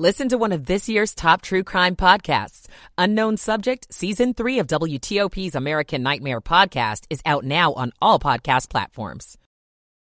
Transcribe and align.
Listen 0.00 0.30
to 0.30 0.38
one 0.38 0.52
of 0.52 0.64
this 0.64 0.88
year's 0.88 1.14
top 1.14 1.42
true 1.42 1.62
crime 1.62 1.94
podcasts. 1.94 2.68
Unknown 2.96 3.36
Subject, 3.36 3.86
Season 3.92 4.32
3 4.32 4.60
of 4.60 4.66
WTOP's 4.66 5.54
American 5.54 6.02
Nightmare 6.02 6.40
podcast 6.40 7.04
is 7.10 7.20
out 7.26 7.44
now 7.44 7.74
on 7.74 7.92
all 8.00 8.18
podcast 8.18 8.70
platforms. 8.70 9.36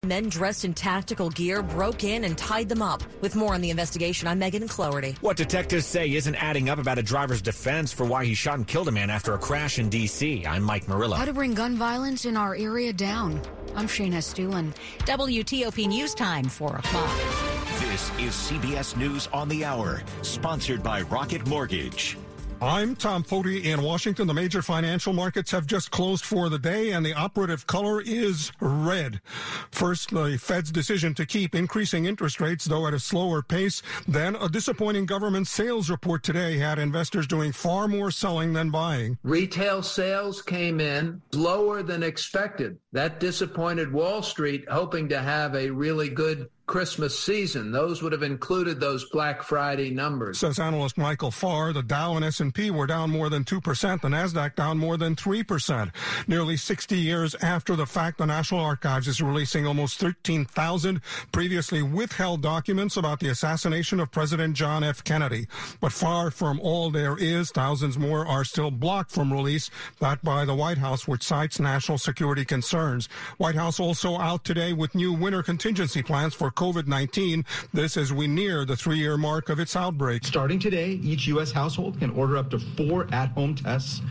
Men 0.05 0.29
dressed 0.29 0.65
in 0.65 0.73
tactical 0.75 1.31
gear 1.31 1.65
broke 1.65 2.05
in 2.05 2.23
and 2.23 2.39
tied 2.39 2.69
them 2.69 2.81
up. 2.81 3.03
With 3.23 3.35
more 3.35 3.55
on 3.55 3.61
the 3.61 3.71
investigation, 3.71 4.29
I'm 4.29 4.39
Megan 4.39 4.69
Cloherty. 4.69 5.17
What 5.21 5.37
detectives 5.37 5.85
say 5.85 6.15
isn't 6.15 6.37
adding 6.37 6.69
up 6.69 6.79
about 6.79 6.99
a 6.99 7.03
driver's 7.03 7.43
defense 7.43 7.93
for 7.93 8.07
why 8.07 8.25
he 8.25 8.35
shot 8.35 8.55
and 8.55 8.69
killed 8.69 8.87
a 8.87 8.93
man 8.93 9.11
after 9.11 9.35
a 9.35 9.39
crash 9.39 9.81
in 9.81 9.89
D.C. 9.89 10.47
I'm 10.47 10.63
Mike 10.63 10.87
Murillo. 10.87 11.17
How 11.17 11.25
to 11.25 11.33
bring 11.33 11.55
gun 11.55 11.75
violence 11.75 12.25
in 12.25 12.37
our 12.37 12.55
area 12.55 12.93
down. 12.93 13.43
I'm 13.75 13.89
Shayna 13.89 14.19
Estulin. 14.19 14.77
WTOP 14.99 15.89
News 15.89 16.15
Time, 16.15 16.45
4 16.45 16.77
o'clock. 16.77 17.48
This 17.99 18.11
is 18.21 18.33
CBS 18.33 18.97
News 18.97 19.29
on 19.33 19.49
the 19.49 19.65
Hour, 19.65 20.05
sponsored 20.23 20.85
by 20.85 21.03
Rocket 21.03 21.45
Mortgage. 21.49 22.17
I'm 22.63 22.95
Tom 22.95 23.25
Foti 23.25 23.65
in 23.65 23.83
Washington. 23.83 24.29
The 24.29 24.35
major 24.35 24.63
financial 24.63 25.13
markets 25.13 25.51
have 25.51 25.67
just 25.67 25.91
closed 25.91 26.25
for 26.25 26.49
the 26.49 26.61
day, 26.61 26.93
and 26.93 27.05
the 27.05 27.13
operative 27.13 27.67
color 27.67 28.01
is 28.01 28.53
red. 28.61 29.21
First, 29.73 30.11
the 30.11 30.39
Fed's 30.39 30.71
decision 30.71 31.13
to 31.15 31.27
keep 31.27 31.57
increasing 31.57 32.05
interest 32.05 32.41
rates, 32.41 32.67
though 32.67 32.87
at 32.87 32.95
a 32.95 33.01
slower 33.01 33.43
pace. 33.43 33.83
Then, 34.07 34.37
a 34.37 34.49
disappointing 34.49 35.07
government 35.07 35.49
sales 35.49 35.91
report 35.91 36.23
today 36.23 36.57
had 36.57 36.79
investors 36.79 37.27
doing 37.27 37.51
far 37.51 37.89
more 37.89 38.13
selling 38.13 38.53
than 38.53 38.71
buying. 38.71 39.19
Retail 39.25 39.83
sales 39.83 40.41
came 40.41 40.79
in 40.79 41.21
lower 41.33 41.83
than 41.83 42.05
expected. 42.05 42.79
That 42.93 43.19
disappointed 43.19 43.93
Wall 43.93 44.23
Street, 44.23 44.67
hoping 44.71 45.09
to 45.09 45.19
have 45.19 45.57
a 45.57 45.71
really 45.71 46.09
good 46.09 46.49
Christmas 46.69 47.19
season. 47.19 47.73
Those 47.73 48.03
would 48.03 48.13
have 48.13 48.23
included 48.23 48.79
those 48.79 49.09
Black 49.09 49.43
Friday 49.43 49.91
numbers. 49.91 50.39
Says 50.39 50.59
analyst 50.59 50.99
Michael 50.99 51.31
Farr, 51.31 51.73
the 51.73 51.83
Dow 51.83 52.15
and 52.15 52.25
S&P 52.25 52.71
were 52.71 52.87
down 52.87 53.11
more 53.11 53.31
than 53.31 53.43
2%, 53.43 54.03
the 54.03 54.09
Nasdaq 54.09 54.55
down 54.55 54.77
more 54.77 54.99
than 54.99 55.17
3%. 55.17 55.91
Nearly 56.29 56.59
60 56.59 56.97
years 56.97 57.35
after 57.37 57.75
the 57.75 57.87
fact, 57.87 58.19
the 58.19 58.27
National 58.27 58.61
Archives 58.61 59.09
is 59.09 59.23
releasing 59.23 59.67
almost 59.67 59.99
13,000 59.99 61.01
previously 61.33 61.83
withheld 61.83 62.43
documents 62.43 62.99
about 62.99 63.19
the 63.21 63.31
assassination 63.31 63.99
of 63.99 64.13
President 64.13 64.55
John 64.55 64.85
F. 64.85 65.03
Kennedy. 65.03 65.49
But 65.81 65.93
far 65.93 66.31
from 66.31 66.61
all 66.61 66.91
there 66.91 67.17
is, 67.19 67.51
thousands 67.51 67.99
more 67.99 68.27
are 68.27 68.45
still 68.45 68.71
blocked 68.71 69.11
from 69.11 69.33
release, 69.33 69.71
that 70.01 70.23
by 70.23 70.45
the 70.45 70.55
White 70.55 70.79
House, 70.79 71.09
which 71.09 71.23
cites 71.23 71.59
national 71.59 71.97
security 71.97 72.45
concerns. 72.45 73.07
White 73.39 73.55
House 73.55 73.81
also 73.81 74.19
out 74.19 74.45
today 74.45 74.75
with 74.75 74.95
new 74.95 75.15
winter 75.15 75.43
contingency 75.43 76.03
plans 76.03 76.35
for 76.35 76.51
COVID 76.59 76.89
19. 76.89 77.45
This 77.73 77.97
as 77.97 78.13
we 78.13 78.27
near 78.27 78.65
the 78.65 78.75
three 78.75 78.99
year 78.99 79.17
mark 79.17 79.49
of 79.49 79.61
its 79.61 79.77
outbreak. 79.77 80.25
Starting 80.27 80.59
today, 80.59 80.99
each 81.05 81.29
U.S. 81.29 81.53
household 81.53 82.01
can 82.01 82.11
order 82.11 82.37
up 82.37 82.51
to 82.51 82.59
four 82.59 83.07
at 83.13 83.29
home 83.29 83.55
tests 83.55 84.03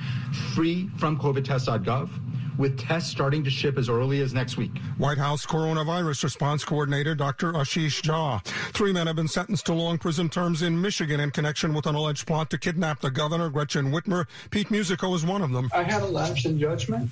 free 0.55 0.89
from 0.97 1.19
COVIDtest.gov 1.19 2.09
with 2.57 2.79
tests 2.79 3.11
starting 3.11 3.43
to 3.43 3.49
ship 3.49 3.77
as 3.77 3.89
early 3.89 4.21
as 4.21 4.33
next 4.33 4.55
week. 4.55 4.71
White 4.97 5.17
House 5.17 5.45
coronavirus 5.45 6.23
response 6.23 6.63
coordinator 6.63 7.15
Dr. 7.15 7.51
Ashish 7.51 8.01
Jha. 8.01 8.41
Three 8.73 8.93
men 8.93 9.07
have 9.07 9.17
been 9.17 9.27
sentenced 9.27 9.65
to 9.65 9.73
long 9.73 9.97
prison 9.97 10.29
terms 10.29 10.61
in 10.61 10.81
Michigan 10.81 11.19
in 11.19 11.31
connection 11.31 11.73
with 11.73 11.85
an 11.85 11.95
alleged 11.95 12.25
plot 12.25 12.49
to 12.51 12.57
kidnap 12.57 13.01
the 13.01 13.11
governor, 13.11 13.49
Gretchen 13.49 13.91
Whitmer. 13.91 14.25
Pete 14.51 14.71
Musico 14.71 15.13
is 15.13 15.25
one 15.25 15.41
of 15.41 15.51
them. 15.51 15.69
I 15.73 15.83
had 15.83 16.01
a 16.01 16.07
lapse 16.07 16.45
in 16.45 16.57
judgment. 16.57 17.11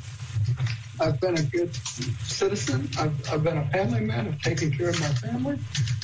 I've 0.99 1.19
been 1.21 1.37
a 1.37 1.43
good 1.43 1.75
citizen. 2.23 2.93
I've, 2.97 3.15
I've 3.31 3.43
been 3.43 3.57
a 3.57 3.69
family 3.71 4.01
man. 4.01 4.27
I've 4.27 4.41
taken 4.41 4.71
care 4.71 4.89
of 4.89 4.99
my 4.99 5.13
family 5.15 5.57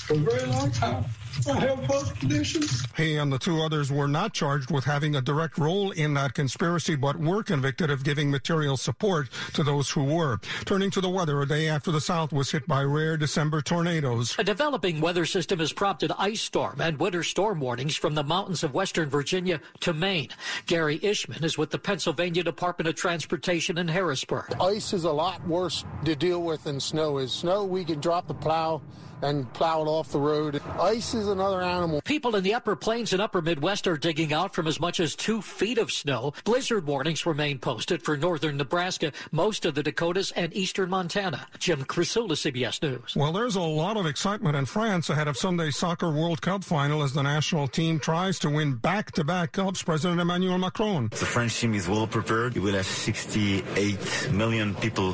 for 0.07 0.17
a 0.17 0.23
very 0.23 0.47
long 0.47 0.71
time. 0.71 1.05
I 1.47 1.59
have 1.59 1.79
health 1.85 2.19
conditions. 2.19 2.85
He 2.95 3.17
and 3.17 3.31
the 3.31 3.39
two 3.39 3.61
others 3.61 3.91
were 3.91 4.07
not 4.07 4.33
charged 4.33 4.71
with 4.71 4.83
having 4.83 5.15
a 5.15 5.21
direct 5.21 5.57
role 5.57 5.91
in 5.91 6.13
that 6.15 6.33
conspiracy, 6.33 6.95
but 6.95 7.17
were 7.17 7.43
convicted 7.43 7.89
of 7.89 8.03
giving 8.03 8.29
material 8.29 8.77
support 8.77 9.29
to 9.53 9.63
those 9.63 9.89
who 9.89 10.03
were. 10.03 10.39
Turning 10.65 10.91
to 10.91 11.01
the 11.01 11.09
weather, 11.09 11.41
a 11.41 11.47
day 11.47 11.67
after 11.67 11.91
the 11.91 12.01
South 12.01 12.31
was 12.31 12.51
hit 12.51 12.67
by 12.67 12.83
rare 12.83 13.17
December 13.17 13.61
tornadoes. 13.61 14.35
A 14.37 14.43
developing 14.43 15.01
weather 15.01 15.25
system 15.25 15.59
has 15.59 15.73
prompted 15.73 16.11
ice 16.17 16.41
storm 16.41 16.79
and 16.81 16.99
winter 16.99 17.23
storm 17.23 17.59
warnings 17.59 17.95
from 17.95 18.15
the 18.15 18.23
mountains 18.23 18.63
of 18.63 18.73
western 18.73 19.09
Virginia 19.09 19.59
to 19.79 19.93
Maine. 19.93 20.29
Gary 20.65 20.99
Ishman 20.99 21.43
is 21.43 21.57
with 21.57 21.71
the 21.71 21.79
Pennsylvania 21.79 22.43
Department 22.43 22.87
of 22.87 22.95
Transportation 22.95 23.77
in 23.77 23.87
Harrisburg. 23.87 24.53
Ice 24.59 24.93
is 24.93 25.05
a 25.05 25.11
lot 25.11 25.45
worse 25.47 25.85
to 26.05 26.15
deal 26.15 26.41
with 26.41 26.63
than 26.63 26.79
snow 26.79 27.17
is. 27.17 27.31
Snow, 27.31 27.65
we 27.65 27.83
can 27.83 27.99
drop 27.99 28.27
the 28.27 28.33
plow 28.33 28.81
and 29.21 29.51
plow 29.53 29.81
it 29.81 29.87
off 29.87 30.11
the 30.11 30.19
road. 30.19 30.61
Ice 30.79 31.13
is 31.13 31.27
another 31.27 31.61
animal. 31.61 32.01
People 32.01 32.35
in 32.35 32.43
the 32.43 32.53
upper 32.53 32.75
plains 32.75 33.13
and 33.13 33.21
upper 33.21 33.41
Midwest 33.41 33.87
are 33.87 33.97
digging 33.97 34.33
out 34.33 34.53
from 34.53 34.67
as 34.67 34.79
much 34.79 34.99
as 34.99 35.15
two 35.15 35.41
feet 35.41 35.77
of 35.77 35.91
snow. 35.91 36.33
Blizzard 36.43 36.85
warnings 36.85 37.25
remain 37.25 37.59
posted 37.59 38.01
for 38.01 38.17
northern 38.17 38.57
Nebraska, 38.57 39.11
most 39.31 39.65
of 39.65 39.75
the 39.75 39.83
Dakotas, 39.83 40.31
and 40.31 40.53
eastern 40.55 40.89
Montana. 40.89 41.47
Jim 41.59 41.83
Krasula, 41.85 42.31
CBS 42.31 42.81
News. 42.81 43.15
Well, 43.15 43.31
there's 43.31 43.55
a 43.55 43.61
lot 43.61 43.97
of 43.97 44.05
excitement 44.05 44.55
in 44.55 44.65
France 44.65 45.09
ahead 45.09 45.27
of 45.27 45.37
Sunday's 45.37 45.77
Soccer 45.77 46.11
World 46.11 46.41
Cup 46.41 46.63
final 46.63 47.03
as 47.03 47.13
the 47.13 47.23
national 47.23 47.67
team 47.67 47.99
tries 47.99 48.39
to 48.39 48.49
win 48.49 48.75
back-to-back 48.75 49.53
cups. 49.53 49.83
President 49.83 50.19
Emmanuel 50.19 50.57
Macron. 50.57 51.09
The 51.09 51.17
French 51.17 51.59
team 51.59 51.73
is 51.73 51.87
well 51.87 52.07
prepared. 52.07 52.55
You 52.55 52.61
will 52.61 52.73
have 52.73 52.85
68 52.85 54.29
million 54.31 54.75
people 54.75 55.13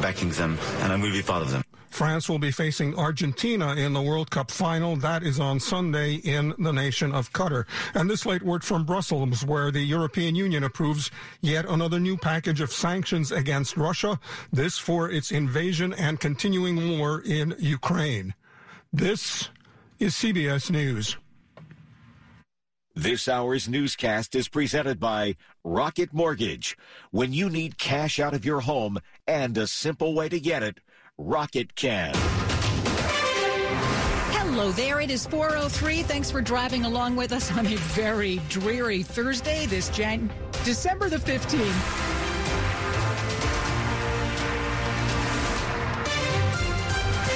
backing 0.00 0.30
them, 0.30 0.58
and 0.80 0.92
I 0.92 0.96
will 0.96 1.12
be 1.12 1.22
part 1.22 1.42
of 1.42 1.50
them. 1.50 1.62
France 1.96 2.28
will 2.28 2.38
be 2.38 2.50
facing 2.50 2.94
Argentina 2.94 3.74
in 3.74 3.94
the 3.94 4.02
World 4.02 4.30
Cup 4.30 4.50
final. 4.50 4.96
That 4.96 5.22
is 5.22 5.40
on 5.40 5.58
Sunday 5.58 6.16
in 6.16 6.54
the 6.58 6.70
nation 6.70 7.10
of 7.10 7.32
Qatar. 7.32 7.64
And 7.94 8.10
this 8.10 8.26
late 8.26 8.42
word 8.42 8.62
from 8.62 8.84
Brussels, 8.84 9.46
where 9.46 9.70
the 9.70 9.80
European 9.80 10.34
Union 10.34 10.62
approves 10.62 11.10
yet 11.40 11.64
another 11.64 11.98
new 11.98 12.18
package 12.18 12.60
of 12.60 12.70
sanctions 12.70 13.32
against 13.32 13.78
Russia. 13.78 14.20
This 14.52 14.76
for 14.76 15.10
its 15.10 15.30
invasion 15.30 15.94
and 15.94 16.20
continuing 16.20 16.98
war 16.98 17.22
in 17.24 17.54
Ukraine. 17.58 18.34
This 18.92 19.48
is 19.98 20.12
CBS 20.12 20.70
News. 20.70 21.16
This 22.94 23.26
hour's 23.26 23.68
newscast 23.68 24.34
is 24.34 24.48
presented 24.48 25.00
by 25.00 25.36
Rocket 25.64 26.12
Mortgage. 26.12 26.76
When 27.10 27.32
you 27.32 27.48
need 27.48 27.78
cash 27.78 28.18
out 28.18 28.34
of 28.34 28.44
your 28.44 28.60
home 28.60 28.98
and 29.26 29.56
a 29.56 29.66
simple 29.66 30.14
way 30.14 30.28
to 30.28 30.40
get 30.40 30.62
it, 30.62 30.80
Rocket 31.26 31.74
can. 31.74 32.12
Hello 34.32 34.70
there. 34.72 35.00
It 35.00 35.10
is 35.10 35.26
403. 35.26 36.02
Thanks 36.02 36.30
for 36.30 36.42
driving 36.42 36.84
along 36.84 37.16
with 37.16 37.32
us 37.32 37.50
on 37.56 37.66
a 37.66 37.76
very 37.76 38.38
dreary 38.50 39.02
Thursday, 39.02 39.64
this 39.66 39.88
Jan- 39.88 40.30
December 40.64 41.08
the 41.08 41.16
15th. 41.16 42.12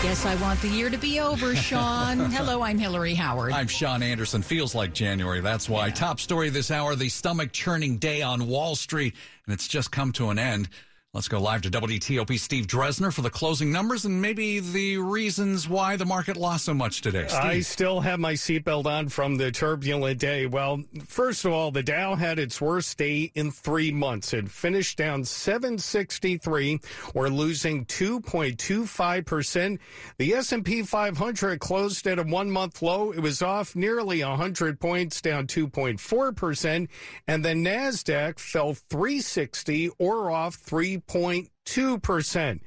Yes, 0.03 0.25
I 0.25 0.35
want 0.37 0.61
the 0.63 0.69
year 0.69 0.89
to 0.89 0.97
be 0.97 1.21
over, 1.21 1.55
Sean. 1.69 2.19
Hello, 2.31 2.63
I'm 2.63 2.79
Hillary 2.79 3.15
Howard. 3.15 3.53
I'm 3.53 3.67
Sean 3.69 4.03
Anderson. 4.03 4.41
Feels 4.41 4.75
like 4.75 4.95
January. 4.95 5.41
That's 5.41 5.69
why. 5.69 5.89
Yeah. 5.89 5.95
Top 5.95 6.21
story 6.21 6.49
this 6.49 6.71
hour 6.71 6.95
the 6.97 7.11
stomach 7.11 7.53
churning 7.53 7.99
day 7.99 8.23
on 8.23 8.49
Wall 8.49 8.75
Street, 8.77 9.15
and 9.45 9.53
it's 9.53 9.69
just 9.69 9.93
come 9.93 10.11
to 10.13 10.31
an 10.31 10.39
end. 10.39 10.71
Let's 11.13 11.27
go 11.27 11.41
live 11.41 11.63
to 11.63 11.71
WTOP 11.71 12.39
Steve 12.39 12.69
Dresner 12.69 13.13
for 13.13 13.23
the 13.23 13.31
closing 13.31 13.73
numbers 13.73 14.05
and 14.05 14.23
maybe 14.23 14.61
the 14.61 14.99
reasons 14.99 15.69
why 15.69 15.97
the 15.97 16.05
market 16.05 16.37
lost 16.37 16.67
so 16.67 16.73
much 16.73 17.01
today. 17.01 17.27
Steve. 17.27 17.41
I 17.41 17.61
still 17.63 17.99
have 17.99 18.21
my 18.21 18.35
seatbelt 18.35 18.87
on 18.87 19.09
from 19.09 19.35
the 19.37 19.51
turbulent 19.51 20.21
day. 20.21 20.47
Well, 20.47 20.85
first 21.05 21.45
of 21.45 21.51
all, 21.53 21.73
the 21.73 21.83
Dow 21.83 22.15
had 22.15 22.39
its 22.39 22.61
worst 22.61 22.97
day 22.97 23.33
in 23.35 23.51
three 23.51 23.91
months. 23.91 24.33
It 24.33 24.49
finished 24.49 24.99
down 24.99 25.25
763. 25.25 26.79
We're 27.13 27.27
losing 27.27 27.87
2.25%. 27.87 29.79
The 30.19 30.35
S&P 30.35 30.83
500 30.83 31.59
closed 31.59 32.07
at 32.07 32.21
a 32.21 32.23
one-month 32.23 32.83
low. 32.83 33.11
It 33.11 33.19
was 33.19 33.43
off 33.43 33.75
nearly 33.75 34.23
100 34.23 34.79
points, 34.79 35.21
down 35.21 35.49
2.4%. 35.49 36.89
And 37.27 37.45
the 37.45 37.49
NASDAQ 37.49 38.39
fell 38.39 38.75
360 38.75 39.91
or 39.99 40.31
off 40.31 40.55
3 40.55 41.00
3.2%. 41.07 42.61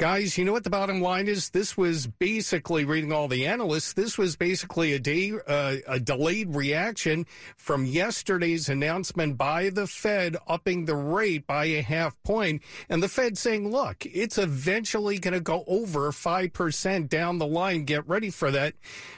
Guys, 0.00 0.38
you 0.38 0.46
know 0.46 0.52
what 0.52 0.64
the 0.64 0.70
bottom 0.70 1.02
line 1.02 1.28
is? 1.28 1.50
This 1.50 1.76
was 1.76 2.06
basically 2.06 2.86
reading 2.86 3.12
all 3.12 3.28
the 3.28 3.46
analysts. 3.46 3.92
This 3.92 4.16
was 4.16 4.34
basically 4.34 4.94
a 4.94 4.98
day, 4.98 5.34
uh, 5.46 5.76
a 5.86 6.00
delayed 6.00 6.56
reaction 6.56 7.26
from 7.58 7.84
yesterday's 7.84 8.70
announcement 8.70 9.36
by 9.36 9.68
the 9.68 9.86
Fed 9.86 10.38
upping 10.48 10.86
the 10.86 10.96
rate 10.96 11.46
by 11.46 11.66
a 11.66 11.82
half 11.82 12.16
point, 12.22 12.62
and 12.88 13.02
the 13.02 13.10
Fed 13.10 13.36
saying, 13.36 13.70
"Look, 13.70 14.06
it's 14.06 14.38
eventually 14.38 15.18
going 15.18 15.34
to 15.34 15.40
go 15.40 15.64
over 15.66 16.10
five 16.12 16.54
percent 16.54 17.10
down 17.10 17.36
the 17.36 17.46
line. 17.46 17.84
Get 17.84 18.08
ready 18.08 18.30
for 18.30 18.50
that." 18.50 18.72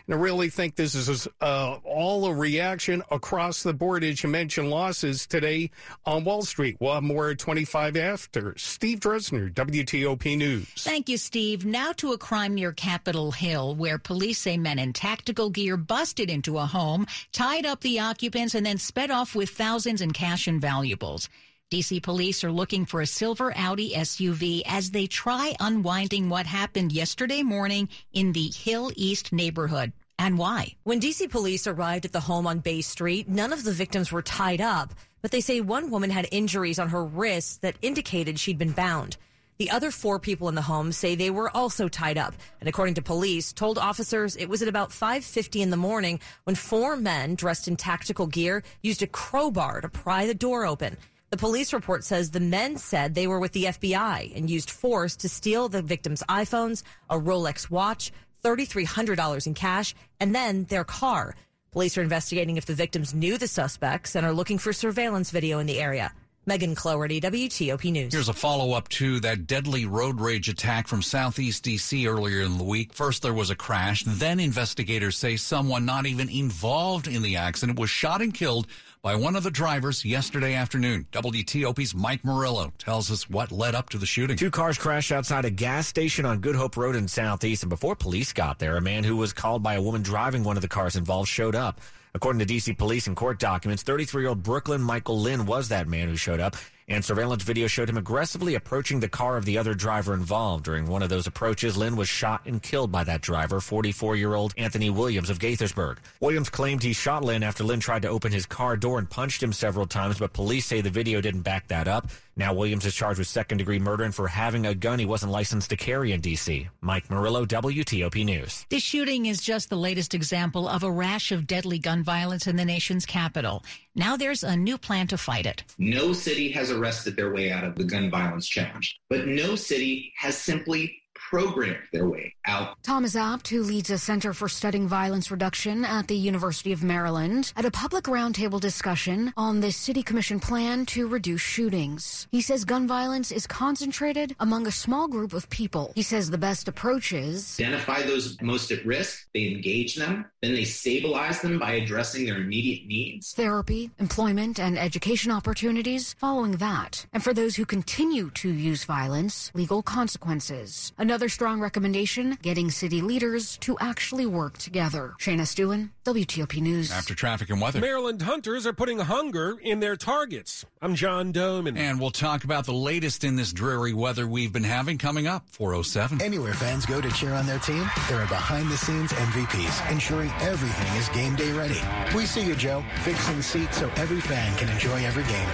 And 0.09 0.17
I 0.17 0.19
really 0.19 0.51
think 0.51 0.75
this 0.75 0.97
is 0.97 1.29
uh, 1.41 1.79
all 1.85 2.27
a 2.27 2.35
reaction 2.35 3.05
across 3.09 3.63
the 3.63 3.73
board, 3.73 4.03
as 4.03 4.25
you 4.25 4.29
mentioned, 4.29 4.69
losses 4.69 5.29
today 5.29 5.71
on 6.05 6.25
Wall 6.25 6.43
Street. 6.43 6.77
We'll 6.81 6.95
have 6.95 7.05
more 7.05 7.31
at 7.31 7.39
twenty-five 7.39 7.97
after. 7.97 8.55
Steve 8.59 8.99
Dresner, 8.99 9.49
WTOP 9.55 10.37
News. 10.37 10.72
Thank 10.77 11.09
you, 11.09 11.19
Steve. 11.19 11.65
Now 11.65 11.93
to 11.93 12.13
a 12.13 12.19
crime 12.19 12.55
near 12.55 12.73
Capitol 12.73 13.33
Hill, 13.33 13.75
where 13.75 13.99
police 13.99 14.39
say 14.39 14.57
men 14.57 14.79
in 14.79 14.93
tactical 14.93 15.51
gear 15.51 15.77
busted 15.77 16.31
into 16.31 16.59
a 16.59 16.67
home, 16.67 17.07
tied 17.33 17.67
up 17.67 17.81
the 17.81 18.01
occupants, 18.01 18.55
and 18.55 18.65
then 18.65 18.79
sped 18.79 19.11
off 19.11 19.35
with 19.35 19.51
thousands 19.51 20.01
in 20.01 20.13
cash 20.13 20.47
and 20.47 20.61
valuables. 20.61 21.29
DC 21.71 22.03
police 22.03 22.45
are 22.45 22.53
looking 22.53 22.85
for 22.85 23.01
a 23.01 23.07
silver 23.07 23.53
Audi 23.57 23.93
SUV 23.95 24.63
as 24.67 24.91
they 24.91 25.07
try 25.07 25.55
unwinding 25.59 26.29
what 26.29 26.45
happened 26.47 26.93
yesterday 26.93 27.43
morning 27.43 27.89
in 28.13 28.33
the 28.33 28.51
Hill 28.55 28.93
East 28.95 29.33
neighborhood. 29.33 29.93
And 30.19 30.37
why? 30.37 30.77
When 30.85 31.01
DC 31.01 31.31
police 31.31 31.67
arrived 31.67 32.05
at 32.05 32.13
the 32.13 32.21
home 32.21 32.47
on 32.47 32.61
Bay 32.61 32.83
Street, 32.83 33.29
none 33.29 33.53
of 33.53 33.65
the 33.65 33.73
victims 33.73 34.13
were 34.13 34.23
tied 34.23 34.61
up, 34.61 34.93
but 35.23 35.31
they 35.31 35.41
say 35.41 35.61
one 35.61 35.91
woman 35.91 36.11
had 36.11 36.29
injuries 36.31 36.79
on 36.79 36.91
her 36.91 37.05
wrists 37.05 37.57
that 37.59 37.77
indicated 37.81 38.39
she'd 38.39 38.59
been 38.59 38.73
bound. 38.73 39.17
The 39.63 39.71
other 39.71 39.93
four 39.93 40.19
people 40.19 40.49
in 40.49 40.57
the 40.57 40.63
home 40.63 40.91
say 40.91 41.15
they 41.15 41.31
were 41.31 41.57
also 41.57 41.87
tied 41.87 42.19
up, 42.19 42.35
and 42.59 42.69
according 42.69 42.95
to 42.95 43.01
police, 43.01 43.53
told 43.53 43.79
officers 43.79 44.35
it 44.35 44.49
was 44.49 44.61
at 44.61 44.67
about 44.67 44.91
5:50 44.91 45.63
in 45.63 45.71
the 45.71 45.77
morning 45.77 46.19
when 46.43 46.57
four 46.57 46.97
men 46.97 47.37
dressed 47.37 47.69
in 47.69 47.77
tactical 47.77 48.27
gear 48.27 48.65
used 48.83 49.03
a 49.03 49.07
crowbar 49.07 49.81
to 49.81 49.89
pry 49.89 50.27
the 50.27 50.35
door 50.35 50.67
open. 50.67 50.97
The 51.31 51.37
police 51.37 51.73
report 51.73 52.03
says 52.03 52.33
the 52.33 52.41
men 52.41 52.77
said 52.77 53.15
they 53.15 53.29
were 53.29 53.39
with 53.39 53.53
the 53.53 53.67
FBI 53.67 54.33
and 54.35 54.51
used 54.51 54.69
force 54.69 55.15
to 55.19 55.29
steal 55.29 55.69
the 55.69 55.81
victims' 55.81 56.25
iPhones, 56.29 56.83
a 57.09 57.17
Rolex 57.17 57.71
watch, 57.71 58.11
$3,300 58.43 59.47
in 59.47 59.55
cash, 59.55 59.95
and 60.19 60.35
then 60.35 60.65
their 60.65 60.83
car. 60.83 61.37
Police 61.71 61.97
are 61.97 62.03
investigating 62.03 62.57
if 62.57 62.67
the 62.67 62.75
victims 62.75 63.15
knew 63.15 63.39
the 63.39 63.47
suspects 63.47 64.17
and 64.17 64.27
are 64.27 64.35
looking 64.35 64.59
for 64.59 64.73
surveillance 64.73 65.31
video 65.31 65.61
in 65.61 65.69
the 65.69 65.79
area. 65.79 66.13
Megan 66.45 66.75
Cloherty, 66.75 67.21
WTOP 67.21 67.93
News. 67.93 68.13
Here's 68.13 68.29
a 68.29 68.33
follow 68.33 68.73
up 68.73 68.89
to 68.89 69.21
that 69.21 69.47
deadly 69.47 69.87
road 69.87 70.21
rage 70.21 70.49
attack 70.49 70.89
from 70.89 71.01
southeast 71.01 71.65
DC 71.65 72.05
earlier 72.05 72.41
in 72.41 72.59
the 72.59 72.65
week. 72.65 72.93
First, 72.93 73.23
there 73.23 73.33
was 73.33 73.51
a 73.51 73.55
crash. 73.55 74.03
Then, 74.05 74.41
investigators 74.41 75.17
say 75.17 75.37
someone 75.37 75.85
not 75.85 76.05
even 76.05 76.29
involved 76.29 77.07
in 77.07 77.23
the 77.23 77.37
accident 77.37 77.79
was 77.79 77.91
shot 77.91 78.21
and 78.21 78.35
killed 78.35 78.67
by 79.03 79.15
one 79.15 79.37
of 79.37 79.45
the 79.45 79.53
drivers 79.53 80.05
yesterday 80.05 80.55
afternoon. 80.55 81.07
WTOP's 81.13 81.95
Mike 81.95 82.25
Murillo 82.25 82.73
tells 82.77 83.13
us 83.13 83.31
what 83.31 83.53
led 83.53 83.77
up 83.77 83.89
to 83.91 83.99
the 83.99 84.07
shooting. 84.07 84.37
Two 84.37 84.51
cars 84.51 84.77
crashed 84.77 85.13
outside 85.13 85.45
a 85.45 85.51
gas 85.51 85.87
station 85.87 86.25
on 86.25 86.41
Good 86.41 86.57
Hope 86.57 86.77
Road 86.77 86.97
in 86.97 87.07
Southeast, 87.07 87.63
and 87.63 87.71
before 87.71 87.95
police 87.95 88.33
got 88.33 88.59
there, 88.59 88.77
a 88.77 88.81
man 88.81 89.05
who 89.05 89.17
was 89.17 89.33
called 89.33 89.63
by 89.63 89.75
a 89.75 89.83
woman 89.83 90.03
driving 90.03 90.43
one 90.43 90.57
of 90.57 90.63
the 90.63 90.69
cars 90.69 90.97
involved 90.97 91.29
showed 91.29 91.55
up. 91.55 91.81
According 92.15 92.47
to 92.47 92.55
DC 92.55 92.77
police 92.77 93.07
and 93.07 93.17
court 93.17 93.39
documents, 93.39 93.83
33 93.83 94.23
year 94.23 94.29
old 94.29 94.43
Brooklyn 94.43 94.83
Michael 94.83 95.19
Lynn 95.19 95.47
was 95.47 95.69
that 95.69 95.89
man 95.89 96.09
who 96.09 96.17
showed 96.17 96.41
up, 96.41 96.57
and 96.89 97.05
surveillance 97.05 97.43
video 97.43 97.67
showed 97.67 97.89
him 97.89 97.97
aggressively 97.97 98.55
approaching 98.55 99.01
the 99.01 99.09
car 99.09 99.37
of 99.37 99.45
the 99.45 99.59
other 99.59 99.75
driver 99.75 100.15
involved. 100.15 100.65
During 100.65 100.87
one 100.87 101.03
of 101.03 101.09
those 101.09 101.27
approaches, 101.27 101.77
Lynn 101.77 101.97
was 101.97 102.09
shot 102.09 102.43
and 102.47 102.63
killed 102.63 102.91
by 102.91 103.05
that 103.05 103.23
driver, 103.23 103.61
44 103.61 104.17
year 104.17 104.35
old 104.35 104.55
Anthony 104.57 104.91
Williams 104.91 105.31
of 105.31 105.39
Gaithersburg. 105.39 105.99
Williams 106.21 106.49
claimed 106.49 106.83
he 106.83 106.93
shot 106.93 107.25
Lynn 107.25 107.43
after 107.43 107.65
Lynn 107.65 107.81
tried 107.81 108.03
to 108.03 108.09
open 108.09 108.33
his 108.33 108.47
car 108.47 108.77
door 108.77 108.99
and 108.99 109.09
punched 109.09 109.43
him 109.43 109.53
several 109.53 109.87
times, 109.87 110.19
but 110.19 110.33
police 110.33 110.67
say 110.67 110.81
the 110.81 110.91
video 110.91 111.21
didn't 111.21 111.43
back 111.43 111.69
that 111.69 111.89
up. 111.89 112.09
Now 112.35 112.55
Williams 112.55 112.87
is 112.87 112.95
charged 112.95 113.19
with 113.19 113.29
second 113.29 113.59
degree 113.59 113.79
murder 113.79 114.05
and 114.05 114.15
for 114.15 114.27
having 114.27 114.65
a 114.65 114.75
gun 114.75 114.99
he 114.99 115.05
wasn't 115.05 115.33
licensed 115.33 115.69
to 115.69 115.77
carry 115.77 116.13
in 116.13 116.23
D.C. 116.23 116.67
Mike 116.81 117.11
Murillo, 117.11 117.45
WTOP 117.45 118.25
News. 118.25 118.65
This 118.71 118.83
shooting 118.83 119.27
is 119.27 119.43
just 119.43 119.69
the 119.69 119.77
latest 119.77 120.15
example 120.15 120.67
of 120.67 120.83
a 120.83 120.91
rash 120.91 121.31
of 121.31 121.47
deadly 121.47 121.79
gun 121.79 122.03
violence 122.03 122.47
in 122.47 122.57
the 122.57 122.65
nation's 122.65 123.05
capital. 123.05 123.63
Now 123.95 124.17
there's 124.17 124.43
a 124.43 124.57
new 124.57 124.79
plan 124.79 125.09
to 125.09 125.19
fight 125.19 125.45
it. 125.45 125.63
No 125.77 126.15
city 126.15 126.51
has 126.53 126.71
arrested 126.73 127.17
their 127.17 127.33
way 127.33 127.53
out 127.53 127.65
of 127.65 127.77
the 127.77 127.85
gun 127.85 128.11
violence 128.11 128.49
challenge, 128.49 128.99
but 129.09 129.27
no 129.27 129.55
city 129.55 130.13
has 130.17 130.37
simply 130.37 131.02
programmed 131.31 131.79
their 131.93 132.09
way 132.09 132.35
out. 132.47 132.77
Thomas 132.83 133.17
Abt, 133.17 133.49
who 133.49 133.63
leads 133.63 133.91
a 133.91 133.99
Center 133.99 134.35
for 134.35 134.49
Studying 134.49 134.87
Violence 134.87 135.31
Reduction 135.31 135.85
at 135.85 136.09
the 136.09 136.17
University 136.17 136.73
of 136.73 136.83
Maryland, 136.83 137.53
at 137.57 137.65
a 137.65 137.71
public 137.71 138.05
roundtable 138.05 138.61
discussion 138.61 139.33
on 139.37 139.61
the 139.61 139.73
City 139.73 140.03
Commission 140.03 140.41
plan 140.41 140.85
to 140.87 141.09
reduce 141.09 141.41
shootings. 141.41 142.27
He 142.31 142.41
says 142.41 142.65
gun 142.65 142.87
violence 142.87 143.33
is 143.33 143.47
concentrated 143.47 144.37
among 144.41 144.67
a 144.67 144.73
small 144.73 145.09
group 145.09 145.33
of 145.33 145.49
people. 145.49 145.93
He 145.95 146.03
says 146.03 146.29
the 146.29 146.39
best 146.39 146.69
approach 146.69 147.13
is 147.13 147.59
identify 147.59 148.03
those 148.03 148.37
most 148.43 148.71
at 148.71 148.85
risk, 148.85 149.27
they 149.33 149.47
engage 149.47 149.95
them, 149.95 150.27
then 150.43 150.55
they 150.55 150.65
stabilize 150.65 151.41
them 151.41 151.59
by 151.59 151.73
addressing 151.73 152.27
their 152.27 152.37
immediate 152.37 152.87
needs. 152.87 153.33
Therapy, 153.33 153.91
employment, 153.99 154.59
and 154.59 154.79
education 154.79 155.31
opportunities 155.31 156.15
following 156.19 156.53
that. 156.53 157.07
And 157.13 157.23
for 157.23 157.33
those 157.33 157.57
who 157.57 157.65
continue 157.65 158.31
to 158.31 158.51
use 158.53 158.85
violence, 158.85 159.51
legal 159.55 159.83
consequences. 159.83 160.93
Another 160.99 161.12
strong 161.29 161.61
recommendation 161.61 162.39
getting 162.43 162.71
city 162.71 163.03
leaders 163.03 163.57
to 163.59 163.77
actually 163.81 164.25
work 164.25 164.57
together. 164.57 165.15
Shayna 165.19 165.43
Estulin, 165.43 165.91
WTOP 166.05 166.61
News. 166.63 166.91
After 166.91 167.15
traffic 167.15 167.51
and 167.51 167.61
weather. 167.61 167.81
Maryland 167.81 168.23
hunters 168.23 168.67
are 168.67 168.73
putting 168.73 168.99
hunger 168.99 169.59
in 169.61 169.81
their 169.81 169.95
targets. 169.95 170.65
I'm 170.81 170.95
John 170.95 171.33
Domen. 171.33 171.77
And 171.77 172.01
we'll 172.01 172.11
talk 172.11 172.45
about 172.45 172.65
the 172.65 172.73
latest 172.73 173.25
in 173.25 173.37
this 173.37 173.53
dreary 173.53 173.93
weather 173.93 174.27
we've 174.27 174.53
been 174.53 174.65
having 174.65 174.97
coming 174.97 175.27
up 175.27 175.45
407. 175.51 176.23
Anywhere 176.23 176.55
fans 176.55 176.87
go 176.87 177.01
to 177.01 177.11
cheer 177.11 177.35
on 177.35 177.47
their 177.47 177.59
team, 177.59 177.85
there 178.09 178.21
are 178.21 178.29
behind 178.29 178.71
the 178.71 178.77
scenes 178.77 179.13
MVPs 179.13 179.91
ensuring 179.93 180.31
everything 180.41 180.97
is 180.97 181.09
game 181.11 181.37
day 181.37 181.53
ready. 181.53 181.81
We 182.17 182.25
see 182.25 182.43
you, 182.43 182.55
Joe, 182.57 182.83
fixing 183.03 183.43
seats 183.43 183.79
so 183.79 183.91
every 183.97 184.21
fan 184.21 184.57
can 184.57 184.71
enjoy 184.71 185.05
every 185.05 185.25
game. 185.25 185.49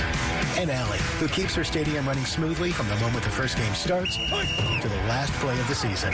And 0.59 0.71
Allie, 0.71 0.99
who 1.19 1.29
keeps 1.29 1.55
her 1.55 1.65
stadium 1.65 2.07
running 2.07 2.25
smoothly 2.25 2.71
from 2.71 2.89
the 2.89 2.97
moment 2.97 3.25
the 3.25 3.31
first 3.31 3.57
game 3.57 3.75
starts 3.75 4.17
to 4.17 4.89
the 4.89 4.97
last 5.09 5.33
play 5.35 5.48
of 5.57 5.69
the 5.69 5.75
season. 5.75 6.13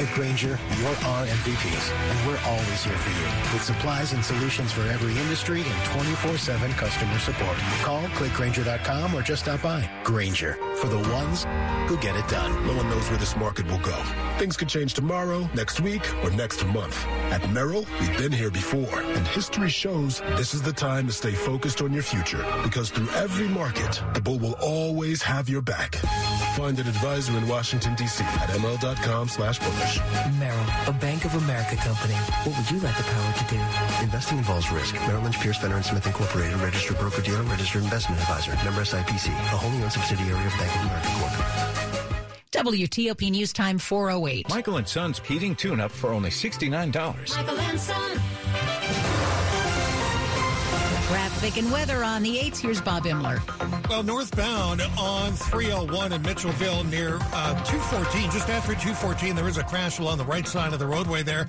At 0.00 0.08
Grainger, 0.14 0.58
you're 0.78 0.96
our 1.04 1.26
MVPs, 1.26 1.92
and 1.92 2.26
we're 2.26 2.40
always 2.46 2.82
here 2.82 2.96
for 2.96 3.10
you 3.10 3.52
with 3.52 3.62
supplies 3.62 4.14
and 4.14 4.24
solutions 4.24 4.72
for 4.72 4.80
every 4.88 5.16
industry 5.18 5.60
and 5.60 6.06
24-7 6.06 6.70
customer 6.72 7.18
support. 7.18 7.58
Call, 7.82 8.02
clickgranger.com, 8.16 9.14
or 9.14 9.20
just 9.20 9.42
stop 9.42 9.60
by. 9.60 9.88
Grainger, 10.04 10.56
for 10.80 10.88
the 10.88 10.98
ones 11.12 11.44
who 11.88 11.96
get 11.98 12.16
it 12.16 12.26
done. 12.28 12.50
No 12.66 12.74
one 12.74 12.88
knows 12.88 13.08
where 13.10 13.18
this 13.18 13.36
market 13.36 13.66
will 13.66 13.78
go. 13.80 13.96
Things 14.38 14.56
could 14.56 14.68
change 14.68 14.94
tomorrow, 14.94 15.48
next 15.54 15.80
week, 15.80 16.02
or 16.24 16.30
next 16.30 16.64
month. 16.66 17.06
At 17.30 17.48
Merrill, 17.50 17.84
we've 18.00 18.16
been 18.16 18.32
here 18.32 18.50
before, 18.50 19.00
and 19.00 19.26
history 19.28 19.68
shows 19.68 20.20
this 20.36 20.54
is 20.54 20.62
the 20.62 20.72
time 20.72 21.06
to 21.06 21.12
stay 21.12 21.32
focused 21.32 21.82
on 21.82 21.92
your 21.92 22.02
future, 22.02 22.44
because 22.62 22.90
through 22.90 23.10
every 23.10 23.48
market, 23.48 24.02
the 24.14 24.20
bull 24.20 24.38
will 24.38 24.56
always 24.60 25.22
have 25.22 25.48
your 25.48 25.60
back. 25.60 25.96
Find 26.56 26.78
an 26.78 26.86
advisor 26.86 27.36
in 27.36 27.46
Washington, 27.46 27.94
D.C. 27.94 28.24
at 28.24 28.48
ml.com 28.50 29.28
slash 29.28 29.58
bullish. 29.58 30.00
Merrill, 30.38 30.66
a 30.86 30.92
Bank 30.92 31.24
of 31.24 31.34
America 31.34 31.76
company. 31.76 32.14
What 32.44 32.56
would 32.56 32.70
you 32.70 32.78
like 32.80 32.96
the 32.96 33.04
power 33.04 33.32
to 33.34 33.44
do? 33.54 33.60
Investing 34.04 34.38
involves 34.38 34.70
risk. 34.72 34.94
Merrill 35.06 35.22
Lynch, 35.22 35.38
Pierce, 35.40 35.58
Fenner 35.58 35.82
& 35.82 35.84
Smith 35.84 36.06
Incorporated, 36.06 36.58
registered 36.60 36.98
broker-dealer, 36.98 37.42
registered 37.42 37.82
investment 37.84 38.20
advisor, 38.22 38.52
member 38.64 38.82
SIPC, 38.82 39.28
a 39.28 39.56
wholly 39.56 39.82
owned 39.82 39.92
subsidiary 39.92 40.44
of 40.46 40.52
Bank 40.58 40.60
of 40.60 40.68
America 40.68 40.68
Corp. 40.68 40.69
WTOP 42.52 43.30
News 43.30 43.52
Time 43.52 43.78
408. 43.78 44.48
Michael 44.50 44.76
and 44.76 44.86
Son's 44.86 45.18
heating 45.20 45.56
tune-up 45.56 45.90
for 45.90 46.10
only 46.10 46.28
$69. 46.28 46.92
Michael 47.36 47.58
and 47.58 47.80
Son. 47.80 48.20
Traffic 51.08 51.56
and 51.56 51.72
weather 51.72 52.04
on 52.04 52.22
the 52.22 52.36
8th. 52.36 52.58
Here's 52.58 52.80
Bob 52.80 53.04
Imler. 53.04 53.40
Well, 53.88 54.02
northbound 54.02 54.82
on 54.98 55.32
301 55.32 56.12
in 56.12 56.22
Mitchellville 56.22 56.88
near 56.90 57.18
uh, 57.32 57.64
214, 57.64 58.30
just 58.30 58.48
after 58.50 58.74
214, 58.74 59.34
there 59.34 59.48
is 59.48 59.56
a 59.56 59.64
crash 59.64 59.98
along 59.98 60.18
the 60.18 60.24
right 60.24 60.46
side 60.46 60.72
of 60.72 60.78
the 60.78 60.86
roadway 60.86 61.22
there. 61.22 61.48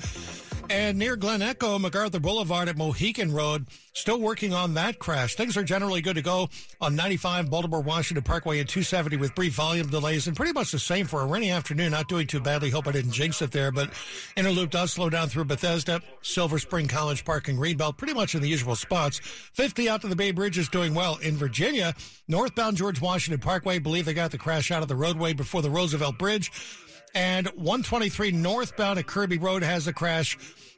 And 0.72 0.98
near 0.98 1.18
Glen 1.18 1.42
Echo, 1.42 1.78
MacArthur 1.78 2.22
Boulevard 2.22 2.70
at 2.70 2.78
Mohican 2.78 3.34
Road, 3.34 3.68
still 3.94 4.22
working 4.22 4.54
on 4.54 4.76
that 4.76 5.00
crash. 5.00 5.36
Things 5.36 5.58
are 5.58 5.64
generally 5.64 6.02
good 6.02 6.16
to 6.16 6.22
go 6.22 6.48
on 6.80 6.96
95 6.96 7.50
Baltimore 7.50 7.82
Washington 7.82 8.24
Parkway 8.24 8.60
and 8.60 8.70
270 8.70 9.18
with 9.18 9.36
brief 9.36 9.54
volume 9.54 9.88
delays 9.88 10.28
and 10.28 10.36
pretty 10.36 10.54
much 10.54 10.72
the 10.72 10.80
same 10.80 11.08
for 11.08 11.20
a 11.20 11.26
rainy 11.26 11.52
afternoon. 11.52 11.92
Not 11.92 12.08
doing 12.08 12.26
too 12.26 12.40
badly. 12.40 12.70
Hope 12.70 12.88
I 12.88 12.94
didn't 12.94 13.12
jinx 13.12 13.42
it 13.42 13.52
there, 13.52 13.74
but 13.74 13.90
Inner 14.38 14.52
Loop 14.52 14.72
does 14.72 14.94
slow 14.94 15.10
down 15.10 15.28
through 15.28 15.44
Bethesda, 15.44 16.02
Silver 16.22 16.58
Spring 16.58 16.88
College 16.88 17.26
Park 17.26 17.50
and 17.50 17.60
Greenbelt, 17.60 17.98
pretty 17.98 18.14
much 18.14 18.34
in 18.34 18.42
the 18.42 18.48
usual 18.48 18.78
spots. 18.78 19.20
50 19.20 19.90
out 19.90 20.00
to 20.02 20.08
the 20.08 20.16
Bay 20.16 20.32
Bridge 20.32 20.58
is 20.58 20.70
doing 20.70 20.94
well. 20.94 21.18
In 21.18 21.36
Virginia, 21.36 21.94
northbound 22.30 22.78
George 22.78 23.02
Washington 23.02 23.42
Parkway, 23.42 23.80
believe 23.80 24.06
they 24.06 24.14
got 24.14 24.32
the 24.32 24.38
crash 24.38 24.72
out 24.72 24.82
of 24.82 24.88
the 24.88 24.96
roadway 24.96 25.34
before 25.34 25.62
the 25.62 25.70
Roosevelt 25.70 26.18
Bridge. 26.18 26.50
And 27.14 27.48
123 27.48 28.32
northbound 28.32 29.00
at 29.00 29.08
Kirby 29.08 29.38
Road 29.38 29.64
has 29.64 29.88
a 29.88 29.94
crash. 29.94 30.38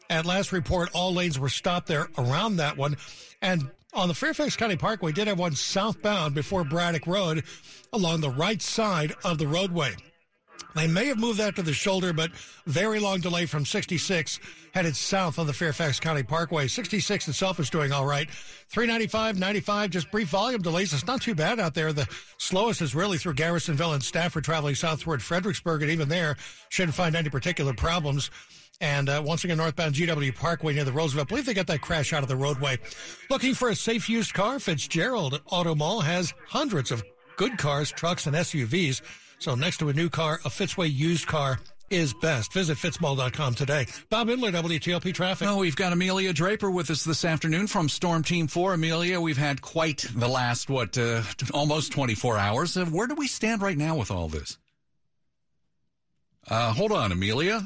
At 0.09 0.25
last 0.25 0.51
report, 0.51 0.89
all 0.93 1.13
lanes 1.13 1.39
were 1.39 1.49
stopped 1.49 1.87
there 1.87 2.07
around 2.17 2.57
that 2.57 2.77
one. 2.77 2.97
And 3.41 3.69
on 3.93 4.07
the 4.07 4.13
Fairfax 4.13 4.55
County 4.55 4.75
Parkway, 4.75 5.11
did 5.11 5.27
have 5.27 5.39
one 5.39 5.55
southbound 5.55 6.33
before 6.33 6.63
Braddock 6.63 7.05
Road 7.07 7.43
along 7.91 8.21
the 8.21 8.29
right 8.29 8.61
side 8.61 9.13
of 9.23 9.37
the 9.37 9.47
roadway. 9.47 9.95
They 10.75 10.87
may 10.87 11.07
have 11.07 11.19
moved 11.19 11.39
that 11.39 11.55
to 11.55 11.61
the 11.61 11.73
shoulder, 11.73 12.13
but 12.13 12.31
very 12.65 12.99
long 12.99 13.19
delay 13.19 13.45
from 13.45 13.65
66 13.65 14.39
headed 14.73 14.95
south 14.95 15.37
on 15.37 15.47
the 15.47 15.53
Fairfax 15.53 15.99
County 15.99 16.23
Parkway. 16.23 16.67
66 16.67 17.27
itself 17.27 17.59
is 17.59 17.69
doing 17.69 17.91
all 17.91 18.05
right. 18.05 18.29
395, 18.29 19.37
95, 19.37 19.89
just 19.91 20.11
brief 20.11 20.29
volume 20.29 20.61
delays. 20.61 20.93
It's 20.93 21.05
not 21.05 21.21
too 21.21 21.35
bad 21.35 21.59
out 21.59 21.73
there. 21.75 21.93
The 21.93 22.07
slowest 22.37 22.81
is 22.81 22.95
really 22.95 23.17
through 23.17 23.35
Garrisonville 23.35 23.93
and 23.93 24.03
Stafford 24.03 24.43
traveling 24.43 24.75
south 24.75 25.01
toward 25.01 25.21
Fredericksburg, 25.21 25.83
and 25.83 25.91
even 25.91 26.09
there 26.09 26.37
shouldn't 26.69 26.95
find 26.95 27.15
any 27.15 27.29
particular 27.29 27.73
problems. 27.73 28.31
And 28.81 29.07
uh, 29.07 29.21
once 29.23 29.43
again, 29.43 29.57
northbound 29.57 29.95
GW 29.95 30.35
Parkway 30.35 30.73
near 30.73 30.83
the 30.83 30.91
Roosevelt. 30.91 31.27
I 31.27 31.29
believe 31.29 31.45
they 31.45 31.53
got 31.53 31.67
that 31.67 31.81
crash 31.81 32.11
out 32.11 32.23
of 32.23 32.29
the 32.29 32.35
roadway. 32.35 32.79
Looking 33.29 33.53
for 33.53 33.69
a 33.69 33.75
safe 33.75 34.09
used 34.09 34.33
car? 34.33 34.59
Fitzgerald 34.59 35.39
Auto 35.49 35.75
Mall 35.75 36.01
has 36.01 36.33
hundreds 36.47 36.91
of 36.91 37.03
good 37.37 37.57
cars, 37.57 37.91
trucks, 37.91 38.27
and 38.27 38.35
SUVs. 38.35 39.01
So 39.43 39.55
next 39.55 39.79
to 39.79 39.89
a 39.89 39.93
new 39.93 40.09
car, 40.09 40.39
a 40.45 40.49
Fitzway 40.49 40.89
used 40.89 41.27
car 41.27 41.59
is 41.89 42.13
best. 42.13 42.53
Visit 42.53 42.77
fitzmall.com 42.77 43.55
today. 43.55 43.87
Bob 44.09 44.29
Imler, 44.29 44.53
WTOP 44.53 45.13
Traffic. 45.13 45.45
Oh, 45.49 45.57
we've 45.57 45.75
got 45.75 45.91
Amelia 45.91 46.31
Draper 46.31 46.71
with 46.71 46.89
us 46.89 47.03
this 47.03 47.25
afternoon 47.25 47.67
from 47.67 47.89
Storm 47.89 48.23
Team 48.23 48.47
4. 48.47 48.75
Amelia, 48.75 49.19
we've 49.19 49.35
had 49.35 49.61
quite 49.61 50.05
the 50.15 50.29
last, 50.29 50.69
what, 50.69 50.97
uh, 50.97 51.23
almost 51.53 51.91
24 51.91 52.37
hours. 52.37 52.77
Uh, 52.77 52.85
where 52.85 53.05
do 53.05 53.15
we 53.15 53.27
stand 53.27 53.61
right 53.61 53.77
now 53.77 53.97
with 53.97 54.11
all 54.11 54.29
this? 54.29 54.57
Uh, 56.47 56.71
hold 56.71 56.93
on, 56.93 57.11
Amelia. 57.11 57.61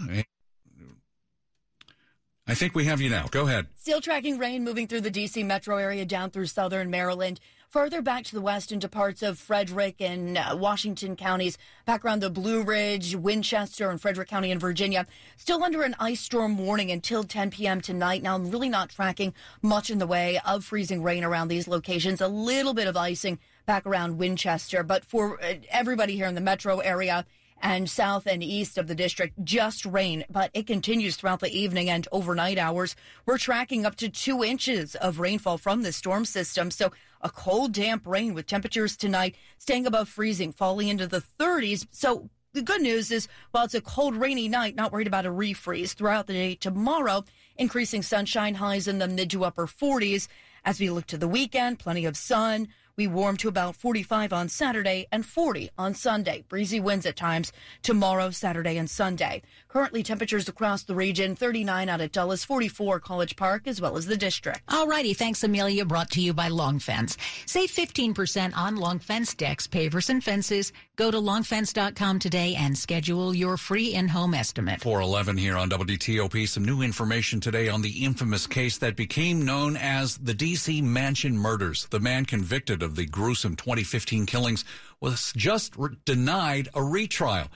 I 2.48 2.56
think 2.56 2.74
we 2.74 2.86
have 2.86 3.02
you 3.02 3.12
now. 3.12 3.28
Go 3.30 3.46
ahead. 3.46 3.68
Still 3.76 4.02
tracking 4.02 4.40
rain 4.40 4.64
moving 4.64 4.88
through 4.88 5.02
the 5.02 5.12
D.C. 5.12 5.44
metro 5.44 5.78
area 5.78 6.06
down 6.06 6.32
through 6.32 6.48
southern 6.48 6.90
Maryland. 6.90 7.40
Further 7.70 8.02
back 8.02 8.24
to 8.24 8.34
the 8.34 8.40
west 8.40 8.72
into 8.72 8.88
parts 8.88 9.22
of 9.22 9.38
Frederick 9.38 10.00
and 10.00 10.38
uh, 10.38 10.56
Washington 10.58 11.18
counties, 11.18 11.58
back 11.86 12.06
around 12.06 12.22
the 12.22 12.30
Blue 12.30 12.64
Ridge, 12.64 13.14
Winchester, 13.14 13.90
and 13.90 14.00
Frederick 14.00 14.30
County 14.30 14.52
in 14.52 14.58
Virginia. 14.58 15.06
Still 15.36 15.62
under 15.62 15.84
an 15.84 15.94
ice 16.00 16.22
storm 16.22 16.58
warning 16.58 16.92
until 16.92 17.26
10 17.26 17.52
p.m. 17.52 17.82
tonight. 17.82 18.24
Now, 18.24 18.36
I'm 18.36 18.50
really 18.50 18.70
not 18.70 18.92
tracking 18.92 19.34
much 19.62 19.90
in 19.90 20.00
the 20.00 20.08
way 20.08 20.40
of 20.46 20.64
freezing 20.64 21.04
rain 21.04 21.26
around 21.26 21.50
these 21.50 21.68
locations. 21.68 22.22
A 22.22 22.30
little 22.30 22.74
bit 22.74 22.88
of 22.88 22.96
icing 22.96 23.38
back 23.66 23.86
around 23.86 24.18
Winchester, 24.18 24.82
but 24.82 25.04
for 25.04 25.38
uh, 25.44 25.56
everybody 25.70 26.16
here 26.16 26.28
in 26.28 26.36
the 26.36 26.42
metro 26.42 26.80
area, 26.80 27.26
and 27.62 27.90
south 27.90 28.28
and 28.28 28.44
east 28.44 28.78
of 28.78 28.88
the 28.88 28.96
district 28.96 29.44
just 29.44 29.86
rain, 29.86 30.24
but 30.30 30.52
it 30.54 30.68
continues 30.68 31.16
throughout 31.16 31.40
the 31.40 31.56
evening 31.56 31.90
and 31.90 32.08
overnight 32.12 32.58
hours. 32.58 32.96
We're 33.26 33.38
tracking 33.38 33.86
up 33.86 33.96
to 33.98 34.10
two 34.10 34.44
inches 34.44 34.96
of 34.96 35.20
rainfall 35.20 35.58
from 35.58 35.82
this 35.82 35.96
storm 35.96 36.26
system. 36.26 36.72
So 36.72 36.92
a 37.22 37.30
cold, 37.30 37.74
damp 37.74 38.06
rain 38.06 38.34
with 38.34 38.48
temperatures 38.48 38.96
tonight 38.96 39.36
staying 39.58 39.88
above 39.88 40.10
freezing, 40.10 40.52
falling 40.52 40.88
into 40.88 41.08
the 41.08 41.24
30s. 41.40 41.88
So 41.92 42.30
the 42.54 42.62
good 42.62 42.82
news 42.82 43.12
is 43.12 43.28
while 43.52 43.66
it's 43.66 43.74
a 43.74 43.82
cold, 43.82 44.16
rainy 44.16 44.48
night, 44.48 44.76
not 44.76 44.92
worried 44.92 45.08
about 45.08 45.26
a 45.26 45.32
refreeze 45.32 45.94
throughout 45.94 46.28
the 46.28 46.34
day 46.34 46.56
tomorrow, 46.56 47.24
increasing 47.58 48.02
sunshine 48.02 48.56
highs 48.56 48.88
in 48.88 49.00
the 49.00 49.08
mid 49.08 49.30
to 49.32 49.46
upper 49.46 49.68
40s. 49.68 50.28
As 50.64 50.80
we 50.80 50.90
look 50.90 51.06
to 51.08 51.18
the 51.18 51.28
weekend, 51.28 51.80
plenty 51.80 52.06
of 52.06 52.18
sun. 52.18 52.68
We 52.98 53.06
warm 53.06 53.38
to 53.38 53.48
about 53.48 53.76
45 53.76 54.34
on 54.34 54.50
Saturday 54.50 55.06
and 55.12 55.24
40 55.24 55.70
on 55.78 55.94
Sunday. 55.94 56.44
Breezy 56.50 56.80
winds 56.80 57.06
at 57.06 57.16
times 57.16 57.54
tomorrow, 57.84 58.32
Saturday, 58.32 58.76
and 58.80 58.90
Sunday. 58.90 59.44
Currently, 59.68 60.02
temperatures 60.02 60.50
across 60.50 60.82
the 60.82 60.96
region 60.96 61.36
39 61.36 61.90
out 61.90 62.02
at 62.02 62.12
Dulles, 62.12 62.44
44 62.44 63.00
College 63.00 63.36
Park, 63.36 63.68
as 63.68 63.80
well 63.80 63.98
as 63.98 64.08
the 64.08 64.18
district. 64.18 64.62
All 64.70 64.88
righty. 64.88 65.14
Thanks, 65.14 65.44
Amelia. 65.44 65.86
Brought 65.86 66.10
to 66.12 66.22
you 66.22 66.34
by 66.34 66.48
Long 66.48 66.80
Fence. 66.80 67.20
Save 67.46 67.70
15% 67.70 68.58
on 68.58 68.78
Long 68.78 68.98
Fence 68.98 69.36
decks, 69.36 69.68
pavers, 69.68 70.10
and 70.10 70.24
fences. 70.24 70.74
Go 70.96 71.12
to 71.12 71.18
longfence.com 71.18 72.18
today 72.18 72.56
and 72.58 72.76
schedule 72.76 73.36
your 73.36 73.58
free 73.58 73.94
in 73.94 74.08
home 74.08 74.34
estimate. 74.34 74.82
411 74.82 75.38
here 75.38 75.56
on 75.56 75.70
WTOP. 75.70 76.48
Some 76.50 76.66
new 76.66 76.82
information 76.82 77.40
today 77.40 77.70
on 77.70 77.84
the 77.84 78.04
infamous 78.04 78.48
case 78.48 78.80
that 78.80 78.96
became 78.96 79.46
known 79.46 79.78
as 79.78 80.18
the 80.18 80.34
D.C. 80.34 80.82
Mansion 80.82 81.38
Murders. 81.38 81.86
The 81.92 82.00
man 82.00 82.26
convicted 82.26 82.82
of 82.88 82.96
the 82.96 83.06
gruesome 83.06 83.56
2015 83.56 84.26
killings 84.26 84.66
was 85.00 85.32
just 85.36 85.76
re- 85.78 85.96
denied 86.06 86.70
a 86.74 86.82
retrial. 86.84 87.50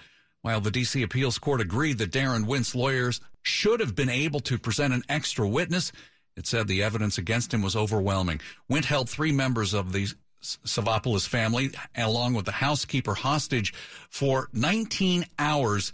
While 0.43 0.61
the 0.61 0.71
D.C. 0.71 1.01
Appeals 1.01 1.39
Court 1.39 1.61
agreed 1.61 1.97
that 1.97 2.11
Daron 2.11 2.45
Wint's 2.45 2.75
lawyers 2.75 3.21
should 3.41 3.79
have 3.79 3.95
been 3.95 4.09
able 4.09 4.39
to 4.41 4.59
present 4.59 4.93
an 4.93 5.03
extra 5.09 5.47
witness, 5.47 5.91
it 6.35 6.45
said 6.47 6.67
the 6.67 6.83
evidence 6.83 7.17
against 7.17 7.53
him 7.53 7.61
was 7.61 7.75
overwhelming. 7.75 8.41
Wint 8.69 8.85
held 8.85 9.09
three 9.09 9.31
members 9.31 9.73
of 9.73 9.93
the 9.93 10.07
Savopoulos 10.41 11.27
family, 11.27 11.71
along 11.95 12.33
with 12.33 12.45
the 12.45 12.51
housekeeper, 12.51 13.13
hostage 13.13 13.73
for 14.09 14.49
19 14.53 15.25
hours 15.37 15.93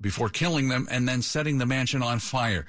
before 0.00 0.28
killing 0.28 0.68
them 0.68 0.86
and 0.90 1.08
then 1.08 1.22
setting 1.22 1.58
the 1.58 1.66
mansion 1.66 2.02
on 2.02 2.18
fire. 2.18 2.66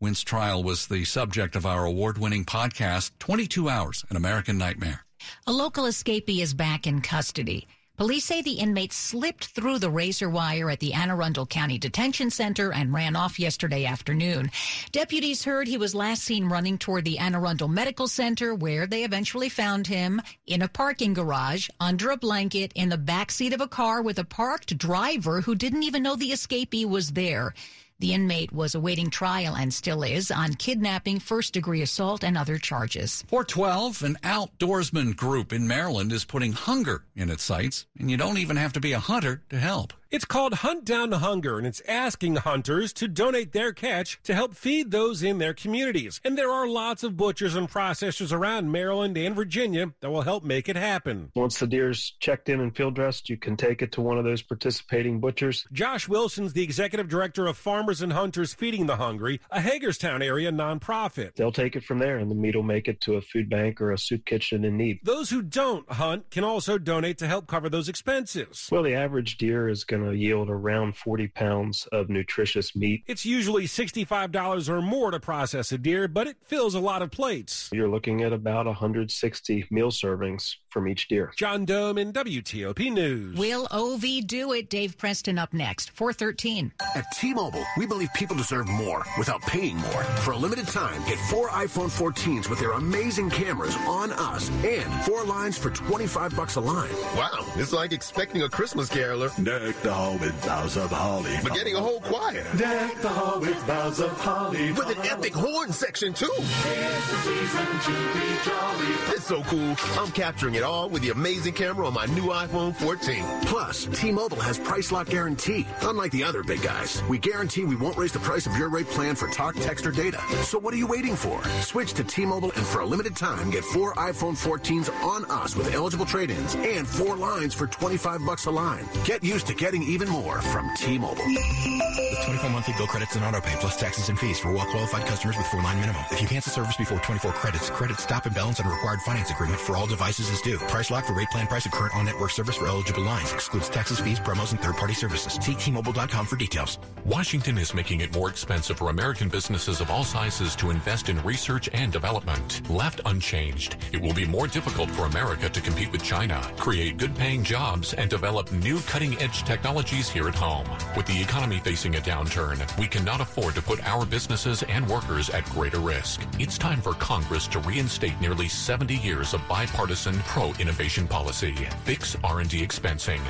Wint's 0.00 0.22
trial 0.22 0.62
was 0.62 0.86
the 0.86 1.04
subject 1.04 1.56
of 1.56 1.66
our 1.66 1.84
award 1.84 2.16
winning 2.16 2.46
podcast, 2.46 3.10
22 3.18 3.68
Hours, 3.68 4.04
An 4.08 4.16
American 4.16 4.56
Nightmare. 4.56 5.04
A 5.46 5.52
local 5.52 5.84
escapee 5.84 6.40
is 6.40 6.54
back 6.54 6.86
in 6.86 7.00
custody. 7.00 7.66
Police 8.00 8.24
say 8.24 8.40
the 8.40 8.52
inmate 8.52 8.94
slipped 8.94 9.48
through 9.48 9.78
the 9.78 9.90
razor 9.90 10.30
wire 10.30 10.70
at 10.70 10.80
the 10.80 10.94
Anne 10.94 11.10
Arundel 11.10 11.44
County 11.44 11.76
Detention 11.76 12.30
Center 12.30 12.72
and 12.72 12.94
ran 12.94 13.14
off 13.14 13.38
yesterday 13.38 13.84
afternoon. 13.84 14.50
Deputies 14.90 15.44
heard 15.44 15.68
he 15.68 15.76
was 15.76 15.94
last 15.94 16.22
seen 16.22 16.46
running 16.46 16.78
toward 16.78 17.04
the 17.04 17.18
Anne 17.18 17.34
Arundel 17.34 17.68
Medical 17.68 18.08
Center, 18.08 18.54
where 18.54 18.86
they 18.86 19.04
eventually 19.04 19.50
found 19.50 19.86
him 19.86 20.22
in 20.46 20.62
a 20.62 20.68
parking 20.68 21.12
garage 21.12 21.68
under 21.78 22.08
a 22.08 22.16
blanket 22.16 22.72
in 22.74 22.88
the 22.88 22.96
back 22.96 23.30
seat 23.30 23.52
of 23.52 23.60
a 23.60 23.68
car 23.68 24.00
with 24.00 24.18
a 24.18 24.24
parked 24.24 24.78
driver 24.78 25.42
who 25.42 25.54
didn't 25.54 25.82
even 25.82 26.02
know 26.02 26.16
the 26.16 26.32
escapee 26.32 26.86
was 26.86 27.10
there. 27.10 27.52
The 28.00 28.14
inmate 28.14 28.50
was 28.50 28.74
awaiting 28.74 29.10
trial 29.10 29.54
and 29.54 29.74
still 29.74 30.02
is 30.02 30.30
on 30.30 30.54
kidnapping, 30.54 31.20
first 31.20 31.52
degree 31.52 31.82
assault, 31.82 32.24
and 32.24 32.36
other 32.36 32.56
charges. 32.56 33.24
412, 33.28 34.02
an 34.02 34.16
outdoorsman 34.24 35.14
group 35.14 35.52
in 35.52 35.68
Maryland, 35.68 36.10
is 36.10 36.24
putting 36.24 36.52
hunger 36.52 37.04
in 37.14 37.28
its 37.28 37.42
sights, 37.42 37.86
and 37.98 38.10
you 38.10 38.16
don't 38.16 38.38
even 38.38 38.56
have 38.56 38.72
to 38.72 38.80
be 38.80 38.92
a 38.92 38.98
hunter 38.98 39.42
to 39.50 39.58
help. 39.58 39.92
It's 40.10 40.24
called 40.24 40.54
Hunt 40.54 40.84
Down 40.84 41.12
Hunger, 41.12 41.56
and 41.56 41.64
it's 41.64 41.80
asking 41.86 42.34
hunters 42.34 42.92
to 42.94 43.06
donate 43.06 43.52
their 43.52 43.72
catch 43.72 44.18
to 44.24 44.34
help 44.34 44.56
feed 44.56 44.90
those 44.90 45.22
in 45.22 45.38
their 45.38 45.54
communities. 45.54 46.20
And 46.24 46.36
there 46.36 46.50
are 46.50 46.66
lots 46.66 47.04
of 47.04 47.16
butchers 47.16 47.54
and 47.54 47.70
processors 47.70 48.32
around 48.32 48.72
Maryland 48.72 49.16
and 49.16 49.36
Virginia 49.36 49.92
that 50.00 50.10
will 50.10 50.22
help 50.22 50.42
make 50.42 50.68
it 50.68 50.74
happen. 50.74 51.30
Once 51.36 51.60
the 51.60 51.68
deer's 51.68 52.16
checked 52.18 52.48
in 52.48 52.58
and 52.58 52.74
field 52.74 52.96
dressed, 52.96 53.30
you 53.30 53.36
can 53.36 53.56
take 53.56 53.82
it 53.82 53.92
to 53.92 54.00
one 54.00 54.18
of 54.18 54.24
those 54.24 54.42
participating 54.42 55.20
butchers. 55.20 55.64
Josh 55.70 56.08
Wilson's 56.08 56.54
the 56.54 56.64
executive 56.64 57.08
director 57.08 57.46
of 57.46 57.56
Farmers 57.56 58.02
and 58.02 58.12
Hunters 58.12 58.52
Feeding 58.52 58.86
the 58.86 58.96
Hungry, 58.96 59.40
a 59.48 59.60
Hagerstown 59.60 60.22
area 60.22 60.50
nonprofit. 60.50 61.36
They'll 61.36 61.52
take 61.52 61.76
it 61.76 61.84
from 61.84 62.00
there, 62.00 62.18
and 62.18 62.28
the 62.28 62.34
meat 62.34 62.56
will 62.56 62.64
make 62.64 62.88
it 62.88 63.00
to 63.02 63.14
a 63.14 63.20
food 63.20 63.48
bank 63.48 63.80
or 63.80 63.92
a 63.92 63.98
soup 63.98 64.24
kitchen 64.24 64.64
in 64.64 64.76
need. 64.76 64.98
Those 65.04 65.30
who 65.30 65.40
don't 65.40 65.88
hunt 65.88 66.32
can 66.32 66.42
also 66.42 66.78
donate 66.78 67.18
to 67.18 67.28
help 67.28 67.46
cover 67.46 67.68
those 67.68 67.88
expenses. 67.88 68.68
Well, 68.72 68.82
the 68.82 68.94
average 68.94 69.38
deer 69.38 69.68
is 69.68 69.84
going 69.84 69.99
to 70.04 70.16
yield 70.16 70.50
around 70.50 70.96
40 70.96 71.28
pounds 71.28 71.86
of 71.92 72.08
nutritious 72.08 72.74
meat. 72.74 73.04
It's 73.06 73.24
usually 73.24 73.66
$65 73.66 74.68
or 74.68 74.82
more 74.82 75.10
to 75.10 75.20
process 75.20 75.72
a 75.72 75.78
deer, 75.78 76.08
but 76.08 76.26
it 76.26 76.36
fills 76.42 76.74
a 76.74 76.80
lot 76.80 77.02
of 77.02 77.10
plates. 77.10 77.68
You're 77.72 77.88
looking 77.88 78.22
at 78.22 78.32
about 78.32 78.66
160 78.66 79.66
meal 79.70 79.90
servings 79.90 80.56
from 80.68 80.88
each 80.88 81.08
deer. 81.08 81.32
John 81.36 81.66
Domen 81.66 82.12
WTOP 82.12 82.92
News. 82.92 83.36
Will 83.36 83.66
OV 83.70 84.26
do 84.26 84.52
it? 84.52 84.70
Dave 84.70 84.96
Preston 84.96 85.38
up 85.38 85.52
next, 85.52 85.90
413. 85.90 86.72
At 86.94 87.10
T-Mobile, 87.12 87.64
we 87.76 87.86
believe 87.86 88.12
people 88.14 88.36
deserve 88.36 88.68
more 88.68 89.04
without 89.18 89.42
paying 89.42 89.76
more. 89.76 90.04
For 90.22 90.32
a 90.32 90.36
limited 90.36 90.68
time, 90.68 91.02
get 91.04 91.18
four 91.28 91.48
iPhone 91.50 91.90
14s 91.90 92.48
with 92.48 92.60
their 92.60 92.72
amazing 92.72 93.30
cameras 93.30 93.76
on 93.86 94.12
us 94.12 94.50
and 94.64 94.92
four 95.04 95.24
lines 95.24 95.58
for 95.58 95.70
25 95.70 96.36
bucks 96.36 96.56
a 96.56 96.60
line. 96.60 96.90
Wow, 97.16 97.44
it's 97.56 97.72
like 97.72 97.92
expecting 97.92 98.42
a 98.42 98.48
Christmas 98.48 98.88
caroler. 98.88 99.30
Deck 99.42 99.74
the 99.90 99.96
hall 99.96 100.18
with 100.18 100.46
boughs 100.46 100.76
of 100.76 100.88
holly. 100.92 101.32
But 101.42 101.52
getting 101.52 101.74
a 101.74 101.80
whole 101.80 102.00
choir. 102.00 102.46
Deck 102.56 102.94
the 103.00 103.08
hall 103.08 103.40
with 103.40 103.66
boughs 103.66 103.98
of 103.98 104.12
holly. 104.20 104.70
With 104.70 104.86
an 104.86 105.04
epic 105.04 105.34
horn 105.34 105.72
section, 105.72 106.12
too. 106.12 106.30
It's 106.32 107.10
the 107.10 107.16
season 107.16 107.66
to 107.66 107.90
be 108.14 108.26
jolly. 108.44 108.86
It's 109.16 109.26
so 109.26 109.42
cool. 109.42 109.74
I'm 110.00 110.12
capturing 110.12 110.54
it 110.54 110.62
all 110.62 110.88
with 110.88 111.02
the 111.02 111.10
amazing 111.10 111.54
camera 111.54 111.88
on 111.88 111.94
my 111.94 112.06
new 112.06 112.26
iPhone 112.26 112.72
14. 112.76 113.24
Plus, 113.46 113.86
T-Mobile 113.86 114.38
has 114.38 114.60
price 114.60 114.92
lock 114.92 115.08
guarantee. 115.08 115.66
Unlike 115.82 116.12
the 116.12 116.22
other 116.22 116.44
big 116.44 116.62
guys, 116.62 117.02
we 117.08 117.18
guarantee 117.18 117.64
we 117.64 117.74
won't 117.74 117.96
raise 117.96 118.12
the 118.12 118.20
price 118.20 118.46
of 118.46 118.56
your 118.56 118.68
rate 118.68 118.86
plan 118.86 119.16
for 119.16 119.26
talk, 119.28 119.56
text, 119.56 119.86
or 119.86 119.90
data. 119.90 120.20
So 120.44 120.56
what 120.60 120.72
are 120.72 120.76
you 120.76 120.86
waiting 120.86 121.16
for? 121.16 121.42
Switch 121.62 121.94
to 121.94 122.04
T-Mobile 122.04 122.52
and 122.54 122.64
for 122.64 122.82
a 122.82 122.86
limited 122.86 123.16
time, 123.16 123.50
get 123.50 123.64
four 123.64 123.92
iPhone 123.94 124.36
14s 124.36 124.88
on 125.02 125.24
us 125.24 125.56
with 125.56 125.74
eligible 125.74 126.06
trade-ins 126.06 126.54
and 126.54 126.86
four 126.86 127.16
lines 127.16 127.54
for 127.54 127.66
25 127.66 128.24
bucks 128.24 128.46
a 128.46 128.50
line. 128.52 128.88
Get 129.04 129.24
used 129.24 129.48
to 129.48 129.54
getting 129.54 129.79
even 129.82 130.08
more 130.08 130.42
from 130.42 130.70
T-Mobile. 130.76 131.24
With 131.24 132.24
24 132.24 132.50
monthly 132.50 132.74
bill 132.76 132.86
credits 132.86 133.16
and 133.16 133.24
auto 133.24 133.40
pay 133.40 133.56
plus 133.60 133.78
taxes 133.78 134.10
and 134.10 134.18
fees 134.18 134.38
for 134.38 134.52
well-qualified 134.52 135.06
customers 135.06 135.38
with 135.38 135.46
four-line 135.46 135.80
minimum. 135.80 136.02
If 136.10 136.20
you 136.20 136.28
cancel 136.28 136.52
service 136.52 136.76
before 136.76 136.98
24 136.98 137.30
before 137.30 137.40
credits. 137.40 137.70
Credit 137.70 137.98
stop 137.98 138.26
and 138.26 138.34
balance 138.34 138.60
on 138.60 138.68
required 138.68 139.00
finance 139.02 139.30
agreement 139.30 139.60
for 139.60 139.76
all 139.76 139.86
devices 139.86 140.30
is 140.30 140.40
due. 140.42 140.58
Price 140.58 140.90
lock 140.90 141.04
for 141.04 141.14
rate 141.14 141.28
plan 141.30 141.46
price 141.46 141.66
of 141.66 141.72
current 141.72 141.94
on-network 141.94 142.30
service 142.30 142.56
for 142.56 142.66
eligible 142.66 143.02
lines. 143.02 143.32
Excludes 143.32 143.68
taxes, 143.68 144.00
fees, 144.00 144.20
promos, 144.20 144.52
and 144.52 144.60
third-party 144.60 144.94
services. 144.94 145.34
See 145.34 145.54
T-Mobile.com 145.54 146.26
for 146.26 146.36
details. 146.36 146.78
Washington 147.04 147.58
is 147.58 147.74
making 147.74 148.00
it 148.00 148.14
more 148.14 148.28
expensive 148.28 148.78
for 148.78 148.90
American 148.90 149.28
businesses 149.28 149.80
of 149.80 149.90
all 149.90 150.04
sizes 150.04 150.56
to 150.56 150.70
invest 150.70 151.08
in 151.08 151.22
research 151.22 151.68
and 151.72 151.92
development. 151.92 152.68
Left 152.70 153.00
unchanged, 153.04 153.76
it 153.92 154.00
will 154.00 154.14
be 154.14 154.26
more 154.26 154.46
difficult 154.46 154.90
for 154.90 155.06
America 155.06 155.48
to 155.48 155.60
compete 155.60 155.92
with 155.92 156.02
China, 156.02 156.40
create 156.58 156.98
good 156.98 157.14
paying 157.14 157.42
jobs, 157.42 157.94
and 157.94 158.08
develop 158.10 158.50
new 158.52 158.80
cutting 158.80 159.20
edge 159.20 159.42
technologies 159.70 160.08
here 160.10 160.26
at 160.26 160.34
home. 160.34 160.66
With 160.96 161.06
the 161.06 161.22
economy 161.22 161.60
facing 161.60 161.94
a 161.94 162.00
downturn, 162.00 162.58
we 162.76 162.88
cannot 162.88 163.20
afford 163.20 163.54
to 163.54 163.62
put 163.62 163.80
our 163.86 164.04
businesses 164.04 164.64
and 164.64 164.84
workers 164.88 165.30
at 165.30 165.44
greater 165.50 165.78
risk. 165.78 166.26
It's 166.40 166.58
time 166.58 166.80
for 166.80 166.94
Congress 166.94 167.46
to 167.46 167.60
reinstate 167.60 168.20
nearly 168.20 168.48
70 168.48 168.96
years 168.96 169.32
of 169.32 169.46
bipartisan 169.46 170.18
pro-innovation 170.26 171.06
policy. 171.06 171.54
Fix 171.84 172.16
R&D 172.24 172.66
expensing. 172.66 173.20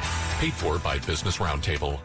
Paid 0.40 0.54
for 0.54 0.78
by 0.78 0.98
Business 1.00 1.36
Roundtable. 1.36 2.00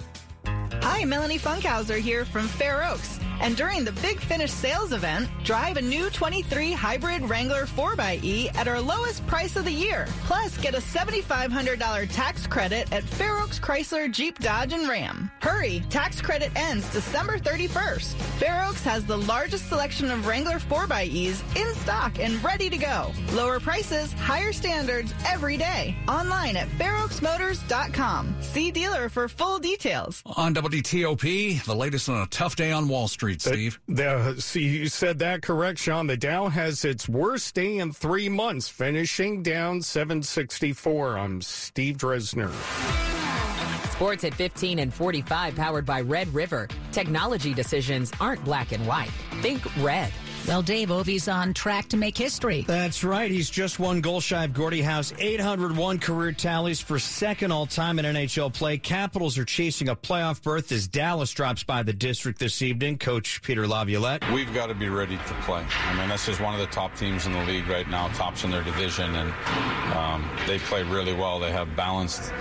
Hi, 0.74 1.03
Melanie 1.05 1.39
Funkhauser 1.39 2.00
here 2.00 2.25
from 2.25 2.48
Fair 2.48 2.84
Oaks. 2.84 3.19
And 3.41 3.57
during 3.57 3.84
the 3.84 3.91
Big 3.93 4.19
Finish 4.19 4.51
sales 4.51 4.93
event, 4.93 5.29
drive 5.43 5.77
a 5.77 5.81
new 5.81 6.10
23 6.10 6.72
hybrid 6.72 7.22
Wrangler 7.29 7.65
4xE 7.65 8.55
at 8.55 8.67
our 8.67 8.79
lowest 8.79 9.25
price 9.27 9.55
of 9.55 9.65
the 9.65 9.72
year. 9.72 10.07
Plus, 10.24 10.57
get 10.57 10.74
a 10.74 10.79
$7,500 10.79 12.10
tax 12.12 12.48
credit 12.48 12.91
at 12.91 13.03
Fair 13.03 13.39
Oaks 13.39 13.60
Chrysler 13.60 14.12
Jeep 14.12 14.39
Dodge 14.39 14.74
and 14.74 14.88
Ram. 14.88 15.29
Hurry, 15.41 15.84
tax 15.89 16.22
credit 16.22 16.51
ends 16.55 16.89
December 16.91 17.38
31st. 17.38 18.13
Fair 18.39 18.65
Oaks 18.67 18.84
has 18.84 19.05
the 19.05 19.17
largest 19.17 19.67
selection 19.67 20.10
of 20.12 20.25
Wrangler 20.25 20.60
4xEs 20.60 21.43
in 21.57 21.75
stock 21.75 22.19
and 22.19 22.41
ready 22.43 22.69
to 22.69 22.77
go. 22.77 23.12
Lower 23.34 23.60
prices, 23.60 24.13
higher 24.13 24.53
standards 24.53 25.13
every 25.27 25.57
day. 25.57 25.95
Online 26.07 26.55
at 26.55 26.69
fairoaksmotors.com. 26.79 28.36
See 28.41 28.72
dealer 28.72 29.10
for 29.10 29.27
full 29.27 29.60
details. 29.60 30.24
On 30.38 30.53
WTOP, 30.56 31.64
the 31.66 31.76
latest 31.76 32.08
on 32.08 32.22
a 32.22 32.28
tough 32.28 32.56
day 32.56 32.72
on 32.72 32.88
Wall 32.88 33.08
Street, 33.08 33.46
uh, 33.46 33.50
Steve. 33.50 33.80
The, 33.88 34.34
the, 34.36 34.42
see, 34.42 34.64
you 34.64 34.88
said 34.88 35.20
that 35.20 35.42
correct, 35.42 35.80
Sean. 35.80 36.08
The 36.08 36.18
Dow 36.18 36.48
has 36.48 36.86
its 36.86 37.10
worst 37.10 37.54
day 37.56 37.78
in 37.78 37.92
three 37.92 38.30
months, 38.30 38.70
finishing 38.70 39.44
down 39.44 39.82
764. 39.82 41.18
I'm 41.18 41.42
Steve 41.42 41.98
Dresner. 41.98 42.52
Sports 43.92 44.24
at 44.24 44.34
15 44.34 44.80
and 44.80 44.94
45, 44.94 45.56
powered 45.56 45.86
by 45.86 46.02
Red 46.02 46.34
River. 46.34 46.68
Technology 46.92 47.54
decisions 47.54 48.12
aren't 48.20 48.44
black 48.44 48.72
and 48.72 48.86
white. 48.88 49.12
Think 49.42 49.64
red. 49.84 50.12
Well, 50.48 50.62
Dave 50.62 50.92
Ovi's 50.92 51.28
on 51.28 51.56
track 51.56 51.90
to 51.90 51.98
make 51.98 52.16
history. 52.16 52.66
That's 52.68 53.04
right. 53.04 53.32
He's 53.32 53.50
just 53.50 53.80
one 53.80 54.00
goal 54.00 54.22
shy 54.22 54.44
of 54.44 54.54
Gordie 54.54 54.84
Howe's 54.84 55.12
801 55.18 55.98
career 55.98 56.34
tallies 56.34 56.80
for 56.80 57.00
second 57.00 57.52
all 57.52 57.66
time 57.66 57.98
in 57.98 58.06
NHL 58.06 58.54
play. 58.54 58.78
Capitals 58.78 59.40
are 59.40 59.46
chasing 59.46 59.90
a 59.90 59.96
playoff 59.96 60.44
berth 60.44 60.72
as 60.72 60.88
Dallas 60.88 61.32
drops 61.32 61.64
by 61.64 61.82
the 61.82 61.94
district 61.94 62.38
this 62.38 62.62
evening. 62.62 63.00
Coach 63.00 63.42
Peter 63.42 63.68
Laviolette. 63.68 64.24
We've 64.32 64.54
got 64.54 64.68
to 64.68 64.75
be 64.75 64.88
ready 64.88 65.18
to 65.18 65.34
play. 65.42 65.66
I 65.88 65.98
mean, 65.98 66.10
this 66.10 66.28
is 66.28 66.40
one 66.40 66.54
of 66.54 66.60
the 66.60 66.68
top 66.68 66.96
teams 66.96 67.25
in 67.25 67.34
the 67.34 67.44
league 67.46 67.68
right 67.68 67.90
now, 67.90 68.10
tops 68.10 68.44
in 68.44 68.52
their 68.52 68.64
division, 68.64 69.16
and 69.16 69.34
um, 69.96 70.30
they 70.46 70.60
play 70.60 70.84
really 70.84 71.14
well. 71.14 71.40
They 71.40 71.52
have 71.52 71.75
balanced 71.75 72.32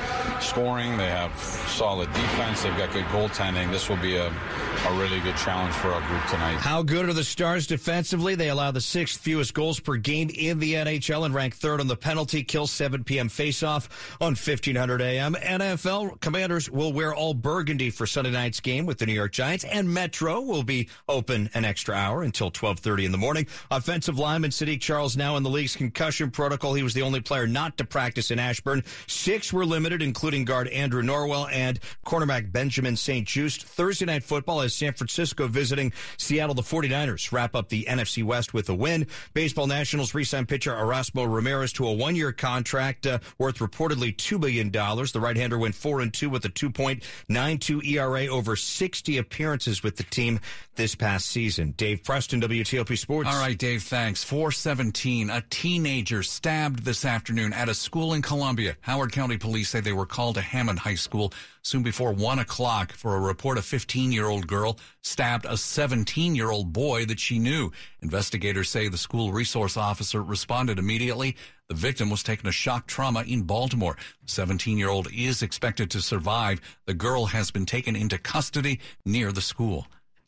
scoring, 0.41 0.99
they 0.99 1.09
have 1.09 1.35
solid 1.39 2.13
defense, 2.13 2.65
they've 2.65 2.77
got 2.77 2.93
good 2.93 3.07
goaltending. 3.07 3.71
This 3.71 3.89
will 3.89 3.97
be 3.97 4.17
a, 4.17 4.27
a 4.27 4.99
really 4.99 5.21
good 5.21 5.39
challenge 5.39 5.75
for 5.77 5.89
our 5.89 6.07
group 6.07 6.27
tonight. 6.29 6.57
How 6.57 6.83
good 6.83 7.09
are 7.09 7.15
the 7.15 7.25
Stars 7.25 7.67
defense? 7.67 7.94
Defensively, 7.95 8.35
they 8.35 8.49
allow 8.49 8.73
the 8.73 8.81
sixth 8.81 9.21
fewest 9.21 9.55
goals 9.55 9.79
per 9.79 9.95
game 9.95 10.29
in 10.29 10.59
the 10.59 10.75
NHL 10.75 11.27
and 11.27 11.33
rank 11.33 11.55
third 11.55 11.79
on 11.79 11.87
the 11.87 11.95
penalty 11.95 12.43
kill 12.43 12.67
7 12.67 13.05
p.m. 13.05 13.29
faceoff 13.29 13.89
on 14.21 14.31
1500 14.31 15.01
a.m. 15.01 15.35
NFL 15.35 16.19
Commanders 16.19 16.69
will 16.69 16.93
wear 16.93 17.15
all 17.15 17.35
burgundy 17.35 17.91
for 17.91 18.05
Sunday 18.05 18.33
night's 18.33 18.59
game 18.59 18.85
with 18.85 18.99
the 18.99 19.07
New 19.07 19.13
York 19.13 19.31
Giants, 19.31 19.63
and 19.63 19.89
Metro 19.89 20.41
will 20.41 20.65
be 20.65 20.89
open 21.09 21.49
an 21.55 21.65
extra 21.65 21.95
hour 21.95 22.25
until 22.25 22.51
12:30 22.51 23.05
in 23.05 23.13
the 23.13 23.17
morning. 23.17 23.47
Offensive 23.71 24.19
lineman 24.19 24.51
Saahdiq 24.51 24.81
Charles 24.81 25.17
now 25.17 25.37
in 25.37 25.45
the 25.45 25.51
league's 25.51 25.77
concussion 25.77 26.33
protocol. 26.33 26.75
He 26.75 26.83
was 26.83 26.95
the 26.95 27.03
only 27.03 27.21
player 27.21 27.47
not 27.47 27.79
to 27.79 27.85
practice 27.85 28.33
in 28.33 28.41
Ashburn. 28.41 28.83
Six 29.07 29.53
were 29.53 29.65
limited, 29.65 30.03
including 30.03 30.45
guard 30.45 30.67
Andrew 30.67 31.03
Norwell 31.05 31.49
and 31.53 31.79
cornerback 32.05 32.51
Benjamin 32.51 32.97
St-Juste. 32.97 33.63
Thursday 33.63 34.07
night 34.07 34.25
football 34.25 34.63
as 34.63 34.75
San 34.75 34.95
Francisco 34.95 35.47
visiting 35.47 35.93
Seattle. 36.17 36.57
The 36.57 36.63
49ers 36.63 37.31
wrap 37.31 37.55
up 37.55 37.69
the 37.69 37.84
NFC 37.85 38.25
West 38.25 38.55
with 38.55 38.69
a 38.69 38.75
win. 38.75 39.07
Baseball 39.33 39.67
Nationals 39.67 40.15
re-signed 40.15 40.49
pitcher 40.49 40.73
Erasmo 40.73 41.33
Ramirez 41.33 41.73
to 41.75 41.87
a 41.87 41.93
one-year 41.93 42.33
contract 42.33 43.07
uh, 43.07 43.19
worth 43.39 43.59
reportedly 43.59 44.15
$2 44.15 44.41
billion. 44.41 44.71
The 44.71 45.21
right-hander 45.21 45.59
went 45.59 45.75
4 45.75 46.01
and 46.01 46.13
2 46.13 46.31
with 46.31 46.45
a 46.45 46.49
2.92 46.49 47.85
ERA 47.87 48.27
over 48.27 48.57
60 48.57 49.19
appearances 49.19 49.83
with 49.83 49.97
the 49.97 50.05
team 50.05 50.41
this 50.77 50.95
past 50.95 51.27
season. 51.27 51.73
Dave 51.77 52.03
Preston, 52.05 52.41
WTOP 52.41 52.97
Sports. 52.99 53.29
All 53.29 53.41
right, 53.41 53.57
Dave, 53.57 53.83
thanks. 53.83 54.25
417, 54.25 55.31
a 55.31 55.43
teenager 55.51 56.23
stabbed 56.23 56.85
this 56.85 57.05
afternoon 57.05 57.53
at 57.53 57.69
a 57.69 57.75
school 57.75 58.15
in 58.15 58.23
Columbia. 58.23 58.77
Howard 58.81 59.13
County 59.13 59.39
Police 59.39 59.71
say 59.71 59.81
they 59.81 59.93
were 59.93 60.07
called 60.07 60.37
to 60.37 60.41
Hammond 60.41 60.81
High 60.81 60.95
School 60.95 61.33
soon 61.63 61.83
before 61.83 62.13
1 62.13 62.39
o'clock 62.39 62.93
for 62.93 63.17
a 63.17 63.21
report 63.21 63.57
a 63.57 63.63
15-year-old 63.63 64.47
girl 64.47 64.79
stabbed 65.01 65.47
a 65.47 65.53
17-year-old 65.53 66.73
boy 66.73 67.07
that 67.07 67.19
she 67.19 67.39
knew. 67.39 67.71
Investigators 68.03 68.69
say 68.69 68.89
the 68.89 68.99
school 68.99 69.33
resource 69.33 69.77
officer 69.77 70.23
responded 70.23 70.79
immediately. 70.79 71.37
The 71.69 71.75
victim 71.75 72.11
was 72.11 72.23
taken 72.23 72.45
to 72.45 72.53
shock 72.53 72.87
trauma 72.87 73.23
in 73.23 73.43
Baltimore. 73.43 73.97
17 74.27 74.77
year 74.79 74.89
old 74.89 75.09
is 75.13 75.43
expected 75.43 75.91
to 75.91 76.01
survive. 76.01 76.61
The 76.87 76.95
girl 76.95 77.27
has 77.27 77.51
been 77.51 77.67
taken 77.67 77.97
into 77.97 78.19
custody 78.19 78.81
near 79.05 79.33
the 79.33 79.41
school. 79.41 79.87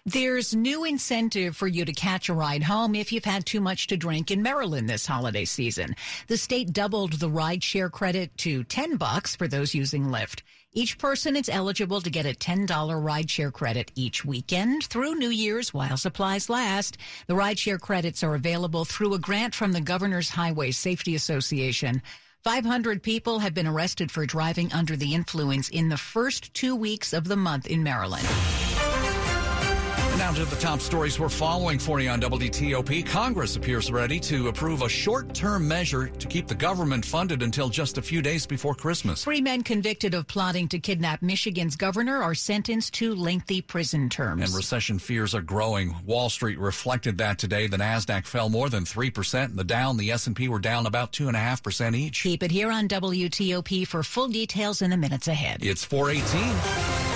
There's 0.09 0.55
new 0.55 0.85
incentive 0.85 1.57
for 1.57 1.67
you 1.67 1.85
to 1.85 1.93
catch 1.93 2.29
a 2.29 2.33
ride 2.33 2.63
home 2.63 2.95
if 2.95 3.11
you've 3.11 3.25
had 3.25 3.45
too 3.45 3.61
much 3.61 3.89
to 3.89 3.97
drink 3.97 4.31
in 4.31 4.41
Maryland 4.41 4.89
this 4.89 5.05
holiday 5.05 5.45
season. 5.45 5.97
The 6.29 6.37
state 6.37 6.73
doubled 6.73 7.15
the 7.15 7.29
ride 7.29 7.65
share 7.65 7.91
credit 7.91 8.31
to 8.39 8.63
10 8.63 8.99
bucks 8.99 9.35
for 9.35 9.49
those 9.49 9.75
using 9.75 10.05
Lyft. 10.05 10.43
Each 10.73 10.97
person 10.97 11.35
is 11.35 11.49
eligible 11.49 12.01
to 12.01 12.09
get 12.09 12.25
a 12.25 12.35
$10 12.35 12.69
rideshare 12.69 13.53
credit 13.53 13.91
each 13.97 14.25
weekend 14.25 14.85
through 14.85 15.17
New 15.17 15.31
Year's 15.31 15.75
while 15.75 15.97
supplies 15.97 16.49
last. 16.49 16.99
The 17.27 17.35
rideshare 17.35 17.81
credits 17.81 18.23
are 18.23 18.37
available 18.37 18.85
through 18.85 19.13
a 19.15 19.19
grant 19.19 19.57
from 19.57 19.73
the 19.73 19.81
Governor's 19.81 20.31
Highway 20.31 20.71
Safety 20.71 21.17
Association. 21.17 22.01
500 22.45 23.03
people 23.03 23.41
have 23.41 23.55
been 23.55 23.67
arrested 23.67 24.13
for 24.13 24.25
driving 24.25 24.73
under 24.73 24.95
the 24.95 25.15
influence 25.15 25.69
in 25.69 25.89
the 25.89 25.97
first 25.97 26.55
two 26.55 26.77
weeks 26.77 27.13
of 27.13 27.25
the 27.25 27.35
month 27.35 27.67
in 27.67 27.83
Maryland. 27.83 28.29
Now 30.19 30.33
to 30.33 30.47
the 30.47 30.57
top 30.57 30.81
stories 30.81 31.21
we're 31.21 31.29
following 31.29 31.79
for 31.79 32.01
you 32.01 32.09
on 32.09 32.23
WTOP. 32.23 33.05
Congress 33.05 33.57
appears 33.57 33.93
ready 33.93 34.19
to 34.21 34.49
approve 34.49 34.81
a 34.81 34.89
short-term 34.89 35.69
measure 35.69 36.07
to 36.09 36.27
keep 36.27 36.47
the 36.47 36.55
government 36.55 37.05
funded 37.05 37.43
until 37.43 37.69
just 37.69 37.99
a 37.99 38.03
few 38.03 38.23
days 38.23 38.47
before 38.47 38.75
Christmas. 38.75 39.25
Three 39.25 39.43
men 39.43 39.63
convicted 39.63 40.15
of 40.15 40.27
plotting 40.27 40.69
to 40.69 40.79
kidnap 40.79 41.21
Michigan's 41.21 41.77
governor 41.77 42.23
are 42.23 42.35
sentenced 42.35 42.95
to 42.95 43.15
lengthy 43.15 43.61
prison 43.61 44.09
terms. 44.09 44.43
And 44.43 44.55
recession 44.55 44.99
fears 44.99 45.35
are 45.35 45.43
growing. 45.43 45.95
Wall 46.07 46.31
Street 46.31 46.59
reflected 46.59 47.19
that 47.19 47.39
today. 47.39 47.67
The 47.67 47.77
Nasdaq 47.77 48.27
fell 48.27 48.49
more 48.49 48.71
than 48.71 48.87
three 48.87 49.11
percent. 49.11 49.51
And 49.51 49.59
the 49.59 49.65
Dow 49.65 49.91
and 49.91 50.01
the 50.01 50.11
S&P 50.11 50.49
were 50.49 50.59
down 50.59 50.87
about 50.87 51.13
two 51.13 51.29
and 51.29 51.37
a 51.37 51.41
half 51.41 51.63
percent 51.63 51.95
each. 51.95 52.23
Keep 52.23 52.43
it 52.43 52.51
here 52.51 52.71
on 52.71 52.89
WTOP 52.89 53.87
for 53.87 54.03
full 54.03 54.29
details 54.29 54.81
in 54.81 54.91
the 54.91 54.97
minutes 54.97 55.29
ahead. 55.29 55.63
It's 55.63 55.85
418. 55.85 57.16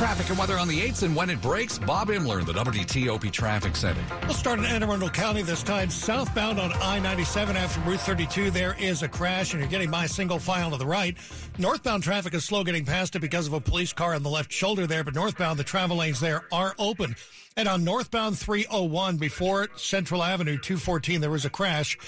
Traffic 0.00 0.30
and 0.30 0.38
weather 0.38 0.56
on 0.56 0.66
the 0.66 0.80
8s 0.80 1.02
and 1.02 1.14
when 1.14 1.28
it 1.28 1.42
breaks, 1.42 1.78
Bob 1.78 2.08
Imler 2.08 2.40
in 2.40 2.46
the 2.46 2.54
WTOP 2.54 3.30
Traffic 3.30 3.76
Center. 3.76 4.00
We'll 4.22 4.32
start 4.32 4.58
in 4.58 4.64
Anne 4.64 4.82
Arundel 4.82 5.10
County 5.10 5.42
this 5.42 5.62
time. 5.62 5.90
Southbound 5.90 6.58
on 6.58 6.72
I-97 6.72 7.54
after 7.54 7.80
Route 7.82 8.00
32, 8.00 8.50
there 8.50 8.74
is 8.80 9.02
a 9.02 9.08
crash 9.08 9.52
and 9.52 9.60
you're 9.60 9.68
getting 9.68 9.90
by 9.90 10.06
single 10.06 10.38
file 10.38 10.70
to 10.70 10.78
the 10.78 10.86
right. 10.86 11.18
Northbound 11.58 12.02
traffic 12.02 12.32
is 12.32 12.46
slow 12.46 12.64
getting 12.64 12.86
past 12.86 13.14
it 13.14 13.18
because 13.18 13.46
of 13.46 13.52
a 13.52 13.60
police 13.60 13.92
car 13.92 14.14
on 14.14 14.22
the 14.22 14.30
left 14.30 14.50
shoulder 14.50 14.86
there, 14.86 15.04
but 15.04 15.14
northbound, 15.14 15.58
the 15.58 15.64
travel 15.64 15.98
lanes 15.98 16.18
there 16.18 16.44
are 16.50 16.74
open. 16.78 17.14
And 17.58 17.68
on 17.68 17.84
northbound 17.84 18.38
301 18.38 19.18
before 19.18 19.68
Central 19.76 20.24
Avenue 20.24 20.56
214, 20.56 21.20
there 21.20 21.28
was 21.28 21.44
a 21.44 21.50
crash 21.50 21.98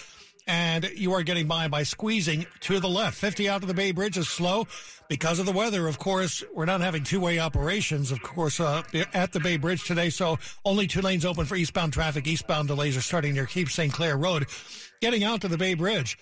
and 0.47 0.91
you 0.97 1.13
are 1.13 1.23
getting 1.23 1.47
by 1.47 1.69
by 1.69 1.83
squeezing 1.83 2.47
to 2.61 2.81
the 2.81 2.89
left. 2.89 3.17
50 3.17 3.49
out 3.49 3.61
to 3.61 3.67
the 3.67 3.75
Bay 3.75 3.93
Bridge 3.93 4.19
is 4.19 4.29
slow 4.29 4.67
because 5.09 5.39
of 5.39 5.47
the 5.47 5.53
weather. 5.53 5.87
Of 5.89 5.99
course, 5.99 6.43
we're 6.55 6.65
not 6.65 6.81
having 6.81 7.05
two 7.05 7.21
way 7.21 7.39
operations, 7.39 8.11
of 8.11 8.23
course, 8.23 8.61
uh, 8.61 8.83
at 9.15 9.33
the 9.33 9.41
Bay 9.41 9.57
Bridge 9.57 9.85
today. 9.85 10.11
So 10.11 10.39
only 10.65 10.87
two 10.87 11.01
lanes 11.01 11.25
open 11.25 11.47
for 11.47 11.57
eastbound 11.57 11.93
traffic. 11.93 12.27
Eastbound 12.27 12.69
delays 12.69 12.97
are 12.97 13.03
starting 13.03 13.35
near 13.35 13.47
Cape 13.47 13.69
St. 13.69 13.93
Claire 13.93 14.17
Road. 14.17 14.47
Getting 15.01 15.25
out 15.25 15.41
to 15.43 15.49
the 15.49 15.59
Bay 15.59 15.75
Bridge. 15.75 16.19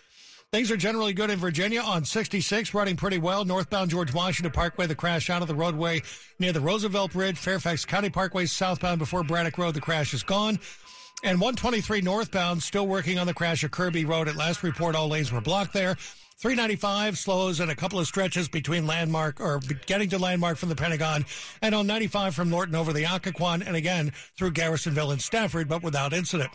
Things 0.53 0.73
are 0.73 0.77
generally 0.77 1.13
good 1.13 1.31
in 1.31 1.39
Virginia 1.39 1.81
on 1.81 2.05
66, 2.05 2.75
running 2.75 2.97
pretty 2.97 3.19
well. 3.19 3.45
Northbound 3.45 3.89
George 3.89 4.13
Washington 4.13 4.51
Parkway, 4.51 4.89
the 4.89 4.97
crash 4.97 5.31
out 5.31 5.43
of 5.43 5.49
the 5.49 5.55
roadway 5.55 6.03
near 6.41 6.53
the 6.53 6.61
Roosevelt 6.61 7.13
Bridge. 7.13 7.39
Fairfax 7.39 7.85
County 7.85 8.11
Parkway, 8.11 8.47
southbound 8.47 8.99
before 8.99 9.23
Braddock 9.23 9.59
Road, 9.59 9.75
the 9.75 9.81
crash 9.81 10.13
is 10.13 10.25
gone. 10.25 10.59
And 11.23 11.39
123 11.39 12.01
northbound 12.01 12.63
still 12.63 12.87
working 12.87 13.19
on 13.19 13.27
the 13.27 13.35
crash 13.35 13.63
of 13.63 13.71
Kirby 13.71 14.07
Road. 14.07 14.27
At 14.27 14.37
last 14.37 14.63
report, 14.63 14.97
all 14.97 15.09
lanes 15.09 15.31
were 15.31 15.43
blocked 15.43 15.75
there. 15.75 15.97
395 16.39 17.19
slows 17.19 17.61
in 17.61 17.69
a 17.69 17.75
couple 17.75 17.99
of 17.99 18.07
stretches 18.07 18.49
between 18.49 18.87
Landmark 18.87 19.39
or 19.41 19.61
getting 19.85 20.09
to 20.09 20.19
Landmark 20.19 20.57
from 20.57 20.71
the 20.71 20.75
Pentagon 20.75 21.27
and 21.61 21.75
on 21.75 21.87
95 21.87 22.35
from 22.35 22.51
Lorton 22.51 22.75
over 22.75 22.95
the 22.95 23.05
Occoquan 23.05 23.63
and 23.67 23.77
again 23.77 24.11
through 24.39 24.53
Garrisonville 24.53 25.11
and 25.11 25.21
Stafford, 25.21 25.69
but 25.69 25.83
without 25.83 26.15
incident. 26.15 26.51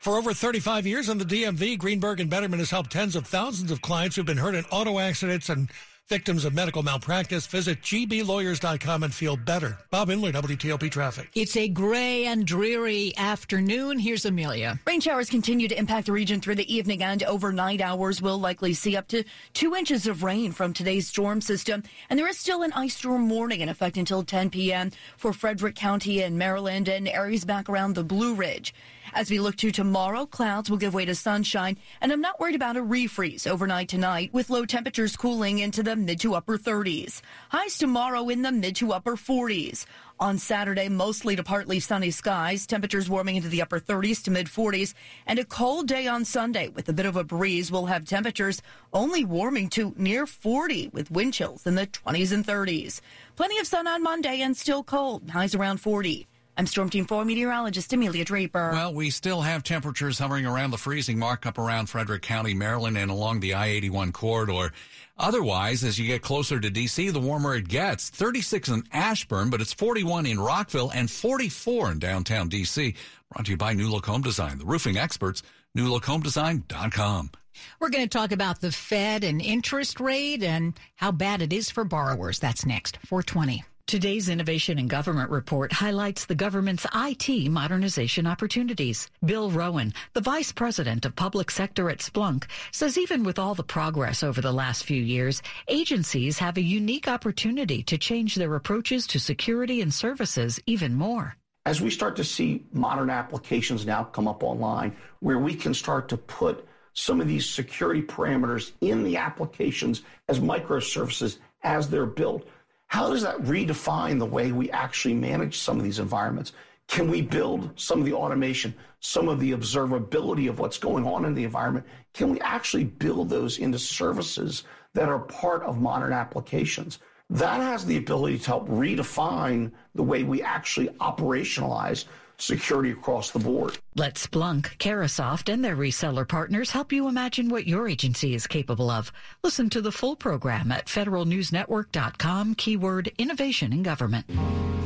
For 0.00 0.16
over 0.16 0.32
35 0.32 0.86
years 0.86 1.10
in 1.10 1.18
the 1.18 1.26
DMV, 1.26 1.76
Greenberg 1.76 2.20
and 2.20 2.30
Bederman 2.30 2.58
has 2.58 2.70
helped 2.70 2.92
tens 2.92 3.14
of 3.14 3.26
thousands 3.26 3.70
of 3.70 3.82
clients 3.82 4.16
who've 4.16 4.24
been 4.24 4.38
hurt 4.38 4.54
in 4.54 4.64
auto 4.70 4.98
accidents 4.98 5.50
and 5.50 5.68
victims 6.08 6.44
of 6.44 6.54
medical 6.54 6.82
malpractice. 6.82 7.46
Visit 7.46 7.82
gblawyers.com 7.82 9.02
and 9.02 9.14
feel 9.14 9.36
better. 9.36 9.78
Bob 9.90 10.08
Imler, 10.08 10.32
WTOP 10.32 10.90
Traffic. 10.90 11.30
It's 11.34 11.56
a 11.56 11.68
gray 11.68 12.24
and 12.24 12.46
dreary 12.46 13.12
afternoon. 13.16 13.98
Here's 13.98 14.24
Amelia. 14.24 14.78
Rain 14.86 15.00
showers 15.00 15.28
continue 15.28 15.68
to 15.68 15.78
impact 15.78 16.06
the 16.06 16.12
region 16.12 16.40
through 16.40 16.54
the 16.56 16.74
evening 16.74 17.02
and 17.02 17.22
overnight 17.24 17.80
hours. 17.80 18.22
We'll 18.22 18.40
likely 18.40 18.72
see 18.72 18.96
up 18.96 19.08
to 19.08 19.24
two 19.52 19.74
inches 19.74 20.06
of 20.06 20.22
rain 20.22 20.52
from 20.52 20.72
today's 20.72 21.06
storm 21.08 21.40
system. 21.40 21.82
And 22.08 22.18
there 22.18 22.28
is 22.28 22.38
still 22.38 22.62
an 22.62 22.72
ice 22.72 22.96
storm 22.96 23.28
warning 23.28 23.60
in 23.60 23.68
effect 23.68 23.96
until 23.96 24.22
10 24.22 24.50
p.m. 24.50 24.90
for 25.16 25.32
Frederick 25.32 25.74
County 25.74 26.22
and 26.22 26.38
Maryland 26.38 26.88
and 26.88 27.06
areas 27.06 27.44
back 27.44 27.68
around 27.68 27.94
the 27.94 28.04
Blue 28.04 28.34
Ridge. 28.34 28.74
As 29.14 29.30
we 29.30 29.40
look 29.40 29.56
to 29.56 29.72
tomorrow, 29.72 30.26
clouds 30.26 30.68
will 30.68 30.76
give 30.76 30.92
way 30.92 31.04
to 31.04 31.14
sunshine, 31.14 31.78
and 32.00 32.12
I'm 32.12 32.20
not 32.20 32.38
worried 32.38 32.54
about 32.54 32.76
a 32.76 32.82
refreeze 32.82 33.46
overnight 33.46 33.88
tonight 33.88 34.30
with 34.32 34.50
low 34.50 34.66
temperatures 34.66 35.16
cooling 35.16 35.60
into 35.60 35.82
the 35.82 35.96
mid 35.96 36.20
to 36.20 36.34
upper 36.34 36.58
30s. 36.58 37.22
Highs 37.48 37.78
tomorrow 37.78 38.28
in 38.28 38.42
the 38.42 38.52
mid 38.52 38.76
to 38.76 38.92
upper 38.92 39.16
40s. 39.16 39.86
On 40.20 40.36
Saturday, 40.36 40.88
mostly 40.88 41.36
to 41.36 41.42
partly 41.42 41.80
sunny 41.80 42.10
skies, 42.10 42.66
temperatures 42.66 43.08
warming 43.08 43.36
into 43.36 43.48
the 43.48 43.62
upper 43.62 43.80
30s 43.80 44.22
to 44.24 44.30
mid 44.30 44.46
40s, 44.46 44.94
and 45.26 45.38
a 45.38 45.44
cold 45.44 45.88
day 45.88 46.06
on 46.06 46.24
Sunday 46.24 46.68
with 46.68 46.88
a 46.88 46.92
bit 46.92 47.06
of 47.06 47.16
a 47.16 47.24
breeze. 47.24 47.72
We'll 47.72 47.86
have 47.86 48.04
temperatures 48.04 48.60
only 48.92 49.24
warming 49.24 49.68
to 49.70 49.94
near 49.96 50.26
40 50.26 50.88
with 50.88 51.10
wind 51.10 51.34
chills 51.34 51.66
in 51.66 51.76
the 51.76 51.86
20s 51.86 52.32
and 52.32 52.46
30s. 52.46 53.00
Plenty 53.36 53.58
of 53.58 53.66
sun 53.66 53.86
on 53.86 54.02
Monday 54.02 54.42
and 54.42 54.56
still 54.56 54.84
cold, 54.84 55.30
highs 55.30 55.54
around 55.54 55.80
40. 55.80 56.26
I'm 56.58 56.66
Storm 56.66 56.90
Team 56.90 57.04
4 57.04 57.24
meteorologist 57.24 57.92
Amelia 57.92 58.24
Draper. 58.24 58.70
Well, 58.72 58.92
we 58.92 59.10
still 59.10 59.42
have 59.42 59.62
temperatures 59.62 60.18
hovering 60.18 60.44
around 60.44 60.72
the 60.72 60.76
freezing 60.76 61.16
mark 61.16 61.46
up 61.46 61.56
around 61.56 61.86
Frederick 61.86 62.22
County, 62.22 62.52
Maryland, 62.52 62.98
and 62.98 63.12
along 63.12 63.38
the 63.38 63.54
I 63.54 63.68
81 63.68 64.10
corridor. 64.10 64.72
Otherwise, 65.16 65.84
as 65.84 66.00
you 66.00 66.08
get 66.08 66.22
closer 66.22 66.58
to 66.58 66.68
D.C., 66.68 67.10
the 67.10 67.20
warmer 67.20 67.54
it 67.54 67.68
gets. 67.68 68.10
36 68.10 68.70
in 68.70 68.82
Ashburn, 68.92 69.50
but 69.50 69.60
it's 69.60 69.72
41 69.72 70.26
in 70.26 70.40
Rockville 70.40 70.90
and 70.92 71.08
44 71.08 71.92
in 71.92 72.00
downtown 72.00 72.48
D.C. 72.48 72.96
Brought 73.30 73.44
to 73.44 73.52
you 73.52 73.56
by 73.56 73.72
New 73.72 73.88
Look 73.88 74.06
Home 74.06 74.22
Design, 74.22 74.58
the 74.58 74.66
roofing 74.66 74.96
experts, 74.96 75.44
newlookhomedesign.com. 75.76 77.30
We're 77.78 77.90
going 77.90 78.04
to 78.04 78.18
talk 78.18 78.32
about 78.32 78.60
the 78.60 78.72
Fed 78.72 79.22
and 79.22 79.40
interest 79.40 80.00
rate 80.00 80.42
and 80.42 80.74
how 80.96 81.12
bad 81.12 81.40
it 81.40 81.52
is 81.52 81.70
for 81.70 81.84
borrowers. 81.84 82.40
That's 82.40 82.66
next, 82.66 82.96
420. 83.06 83.62
Today's 83.88 84.28
Innovation 84.28 84.78
in 84.78 84.86
Government 84.86 85.30
report 85.30 85.72
highlights 85.72 86.26
the 86.26 86.34
government's 86.34 86.86
IT 86.94 87.50
modernization 87.50 88.26
opportunities. 88.26 89.08
Bill 89.24 89.50
Rowan, 89.50 89.94
the 90.12 90.20
vice 90.20 90.52
president 90.52 91.06
of 91.06 91.16
public 91.16 91.50
sector 91.50 91.88
at 91.88 92.00
Splunk, 92.00 92.44
says 92.70 92.98
even 92.98 93.24
with 93.24 93.38
all 93.38 93.54
the 93.54 93.62
progress 93.62 94.22
over 94.22 94.42
the 94.42 94.52
last 94.52 94.84
few 94.84 95.02
years, 95.02 95.40
agencies 95.68 96.36
have 96.36 96.58
a 96.58 96.62
unique 96.62 97.08
opportunity 97.08 97.82
to 97.84 97.96
change 97.96 98.34
their 98.34 98.56
approaches 98.56 99.06
to 99.06 99.18
security 99.18 99.80
and 99.80 99.94
services 99.94 100.60
even 100.66 100.92
more. 100.92 101.34
As 101.64 101.80
we 101.80 101.88
start 101.88 102.14
to 102.16 102.24
see 102.24 102.66
modern 102.74 103.08
applications 103.08 103.86
now 103.86 104.04
come 104.04 104.28
up 104.28 104.42
online 104.42 104.94
where 105.20 105.38
we 105.38 105.54
can 105.54 105.72
start 105.72 106.10
to 106.10 106.18
put 106.18 106.68
some 106.92 107.22
of 107.22 107.26
these 107.26 107.48
security 107.48 108.02
parameters 108.02 108.72
in 108.82 109.02
the 109.02 109.16
applications 109.16 110.02
as 110.28 110.40
microservices 110.40 111.38
as 111.62 111.88
they're 111.88 112.04
built, 112.04 112.46
how 112.88 113.10
does 113.10 113.22
that 113.22 113.38
redefine 113.42 114.18
the 114.18 114.26
way 114.26 114.50
we 114.50 114.70
actually 114.70 115.14
manage 115.14 115.58
some 115.58 115.78
of 115.78 115.84
these 115.84 115.98
environments? 115.98 116.52
Can 116.88 117.10
we 117.10 117.20
build 117.20 117.78
some 117.78 118.00
of 118.00 118.06
the 118.06 118.14
automation, 118.14 118.74
some 119.00 119.28
of 119.28 119.38
the 119.40 119.52
observability 119.52 120.48
of 120.48 120.58
what's 120.58 120.78
going 120.78 121.06
on 121.06 121.26
in 121.26 121.34
the 121.34 121.44
environment? 121.44 121.86
Can 122.14 122.30
we 122.30 122.40
actually 122.40 122.84
build 122.84 123.28
those 123.28 123.58
into 123.58 123.78
services 123.78 124.64
that 124.94 125.10
are 125.10 125.18
part 125.18 125.62
of 125.64 125.80
modern 125.80 126.14
applications? 126.14 126.98
That 127.28 127.60
has 127.60 127.84
the 127.84 127.98
ability 127.98 128.38
to 128.38 128.46
help 128.46 128.68
redefine 128.68 129.70
the 129.94 130.02
way 130.02 130.22
we 130.22 130.40
actually 130.40 130.88
operationalize 130.88 132.06
security 132.40 132.90
across 132.90 133.30
the 133.30 133.38
board. 133.38 133.78
Let 133.94 134.14
Splunk, 134.14 134.76
Carahsoft, 134.78 135.52
and 135.52 135.64
their 135.64 135.76
reseller 135.76 136.26
partners 136.26 136.70
help 136.70 136.92
you 136.92 137.08
imagine 137.08 137.48
what 137.48 137.66
your 137.66 137.88
agency 137.88 138.34
is 138.34 138.46
capable 138.46 138.90
of. 138.90 139.12
Listen 139.42 139.68
to 139.70 139.80
the 139.80 139.92
full 139.92 140.16
program 140.16 140.72
at 140.72 140.86
federalnewsnetwork.com, 140.86 142.54
keyword 142.54 143.12
innovation 143.18 143.72
in 143.72 143.82
government. 143.82 144.26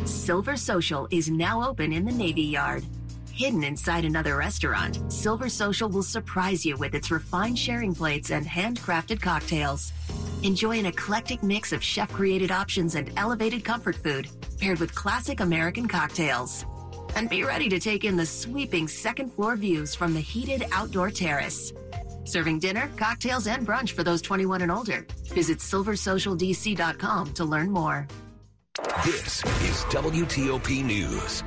Silver 0.04 0.56
Social 0.56 1.06
is 1.10 1.30
now 1.30 1.68
open 1.68 1.92
in 1.92 2.04
the 2.04 2.12
Navy 2.12 2.42
Yard. 2.42 2.84
Hidden 3.32 3.64
inside 3.64 4.04
another 4.04 4.36
restaurant, 4.36 5.00
Silver 5.10 5.48
Social 5.48 5.88
will 5.88 6.02
surprise 6.02 6.66
you 6.66 6.76
with 6.76 6.94
its 6.94 7.10
refined 7.10 7.58
sharing 7.58 7.94
plates 7.94 8.30
and 8.30 8.46
handcrafted 8.46 9.22
cocktails. 9.22 9.92
Enjoy 10.42 10.78
an 10.78 10.86
eclectic 10.86 11.42
mix 11.42 11.72
of 11.72 11.82
chef 11.82 12.12
created 12.12 12.50
options 12.50 12.94
and 12.94 13.10
elevated 13.16 13.64
comfort 13.64 13.96
food, 13.96 14.28
paired 14.58 14.80
with 14.80 14.94
classic 14.94 15.40
American 15.40 15.88
cocktails 15.88 16.66
and 17.16 17.28
be 17.28 17.44
ready 17.44 17.68
to 17.68 17.78
take 17.78 18.04
in 18.04 18.16
the 18.16 18.26
sweeping 18.26 18.88
second 18.88 19.32
floor 19.32 19.56
views 19.56 19.94
from 19.94 20.14
the 20.14 20.20
heated 20.20 20.64
outdoor 20.72 21.10
terrace. 21.10 21.72
Serving 22.24 22.58
dinner, 22.58 22.90
cocktails, 22.96 23.46
and 23.46 23.66
brunch 23.66 23.92
for 23.92 24.04
those 24.04 24.22
21 24.22 24.62
and 24.62 24.72
older. 24.72 25.06
Visit 25.34 25.58
silversocialdc.com 25.58 27.34
to 27.34 27.44
learn 27.44 27.70
more. 27.70 28.06
This 29.04 29.44
is 29.44 29.84
WTOP 29.90 30.84
News. 30.84 31.42